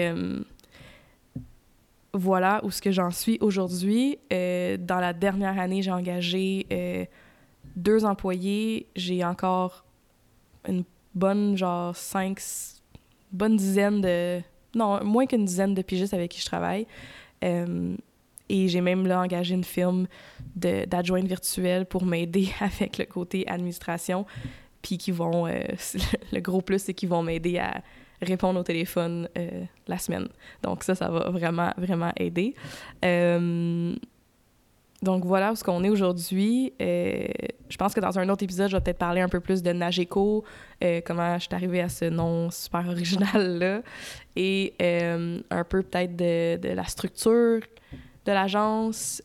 voilà 2.15 2.61
où 2.65 2.71
ce 2.71 2.83
que 2.83 2.91
j'en 2.91 3.11
suis 3.11 3.39
aujourd'hui. 3.41 4.19
Euh, 4.33 4.77
dans 4.77 5.01
la 5.01 5.13
dernière 5.13 5.59
année, 5.59 5.83
j'ai 5.83 5.93
engagé 5.93 6.67
euh, 6.71 7.05
deux 7.77 8.05
employés. 8.05 8.87
J'ai 8.95 9.25
encore 9.25 9.85
une 10.69 10.85
bonne, 11.15 11.57
genre, 11.57 11.97
cinq, 11.97 12.41
bonne 13.31 13.57
dizaine 13.57 14.01
de... 14.01 14.41
Non, 14.75 15.03
moins 15.05 15.27
qu'une 15.27 15.45
dizaine 15.45 15.75
de 15.75 15.83
pigistes 15.83 16.15
avec 16.15 16.31
qui 16.31 16.41
je 16.41 16.47
travaille. 16.47 16.87
Euh, 17.45 17.97
et 18.49 18.69
j'ai 18.69 18.81
même 18.81 19.07
là 19.07 19.21
engagé 19.21 19.55
une 19.55 19.65
firme 19.65 20.07
d'adjointe 20.57 21.27
virtuelle 21.27 21.87
pour 21.87 22.05
m'aider 22.05 22.49
avec 22.61 22.99
le 22.99 23.05
côté 23.05 23.47
administration. 23.49 24.27
Puis 24.83 24.99
qui 24.99 25.11
vont... 25.11 25.47
le 26.33 26.41
gros 26.41 26.61
plus, 26.61 26.83
c'est 26.83 26.95
qu'ils 26.95 27.09
vont 27.09 27.23
m'aider 27.23 27.59
à 27.59 27.83
répondre 28.23 28.59
au 28.61 28.63
téléphone 28.63 29.29
euh, 29.37 29.65
la 29.89 29.99
semaine. 29.99 30.29
Donc 30.63 30.85
ça, 30.85 30.95
ça 30.95 31.09
va 31.09 31.31
vraiment, 31.31 31.73
vraiment 31.77 32.13
aider. 32.17 32.55
Euh, 33.05 33.95
donc 35.03 35.25
voilà 35.25 35.53
où 35.53 35.57
ce 35.57 35.65
qu'on 35.65 35.83
est 35.85 35.89
aujourd'hui. 35.89 36.73
Euh, 36.81 37.27
je 37.69 37.77
pense 37.77 37.95
que 37.95 38.01
dans 38.01 38.19
un 38.19 38.29
autre 38.29 38.45
épisode, 38.45 38.71
je 38.71 38.77
vais 38.77 38.83
peut-être 38.83 38.99
parler 38.99 39.21
un 39.21 39.29
peu 39.29 39.41
plus 39.41 39.63
de 39.63 39.73
Nageco, 39.73 40.45
comment 41.05 41.39
je 41.39 41.45
suis 41.45 41.55
arrivée 41.55 41.81
à 41.81 41.89
ce 41.89 42.05
nom 42.07 42.51
super 42.51 42.89
original-là, 42.89 43.83
et 44.37 44.75
un 44.81 45.65
peu 45.65 45.83
peut-être 45.83 46.17
de, 46.17 46.75
la 46.75 46.85
structure 46.85 47.61
de 48.25 48.33
l'agence, 48.33 49.23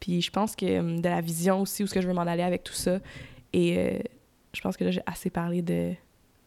puis 0.00 0.20
je 0.20 0.30
pense 0.30 0.54
que 0.54 1.00
de 1.00 1.08
la 1.08 1.20
vision 1.20 1.62
aussi, 1.62 1.82
où 1.82 1.86
ce 1.86 1.94
que 1.94 2.00
je 2.00 2.06
veux 2.06 2.14
m'en 2.14 2.22
aller 2.22 2.42
avec 2.42 2.62
tout 2.62 2.74
ça. 2.74 2.98
Et 3.52 4.02
je 4.52 4.60
pense 4.60 4.76
que 4.76 4.84
là, 4.84 4.90
j'ai 4.90 5.02
assez 5.06 5.30
parlé 5.30 5.62
de, 5.62 5.94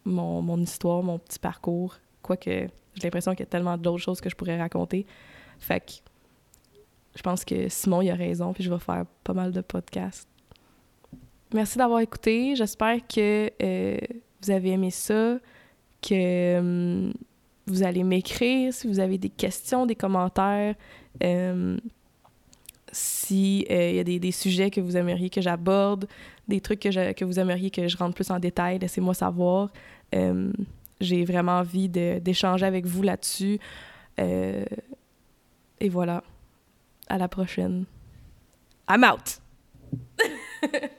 mon, 0.05 0.41
mon 0.41 0.59
histoire, 0.59 1.01
mon 1.01 1.17
petit 1.17 1.39
parcours. 1.39 1.97
Quoique 2.21 2.67
j'ai 2.95 3.03
l'impression 3.03 3.31
qu'il 3.31 3.41
y 3.41 3.43
a 3.43 3.51
tellement 3.51 3.77
d'autres 3.77 4.03
choses 4.03 4.21
que 4.21 4.29
je 4.29 4.35
pourrais 4.35 4.59
raconter. 4.59 5.05
Fait 5.59 5.79
que 5.79 5.91
je 7.15 7.21
pense 7.21 7.43
que 7.43 7.69
Simon, 7.69 8.01
il 8.01 8.09
a 8.11 8.15
raison, 8.15 8.53
puis 8.53 8.63
je 8.63 8.69
vais 8.69 8.79
faire 8.79 9.05
pas 9.23 9.33
mal 9.33 9.51
de 9.51 9.61
podcasts. 9.61 10.27
Merci 11.53 11.77
d'avoir 11.79 11.99
écouté. 11.99 12.55
J'espère 12.55 12.99
que 13.07 13.49
euh, 13.61 13.97
vous 14.41 14.51
avez 14.51 14.69
aimé 14.69 14.91
ça, 14.91 15.37
que 16.01 16.59
hum, 16.59 17.13
vous 17.65 17.83
allez 17.83 18.03
m'écrire 18.03 18.73
si 18.73 18.87
vous 18.87 18.99
avez 18.99 19.17
des 19.17 19.29
questions, 19.29 19.85
des 19.85 19.95
commentaires. 19.95 20.75
Euh, 21.23 21.77
s'il 22.91 23.65
euh, 23.69 23.91
y 23.91 23.99
a 23.99 24.03
des, 24.03 24.19
des, 24.19 24.31
sujets 24.31 24.71
que 24.71 24.81
vous 24.81 24.97
aimeriez 24.97 25.29
que 25.29 25.41
j'aborde, 25.41 26.07
des 26.47 26.59
trucs 26.59 26.79
que, 26.79 27.11
que 27.13 27.25
vous 27.25 27.39
aimeriez 27.39 27.69
que 27.69 27.87
je 27.87 27.97
rentre 27.97 28.15
plus 28.15 28.31
en 28.31 28.39
détail, 28.39 28.79
laissez-moi 28.79 29.13
savoir. 29.13 29.69
Euh, 30.15 30.51
j'ai 31.01 31.23
vraiment 31.23 31.59
envie 31.59 31.87
d'échanger 31.87 32.65
avec 32.65 32.85
vous 32.85 33.03
là-dessus. 33.03 33.59
Et 34.17 35.89
voilà. 35.89 36.23
À 37.09 37.17
la 37.17 37.27
prochaine. 37.27 37.85
I'm 38.87 39.03
out! 39.03 39.39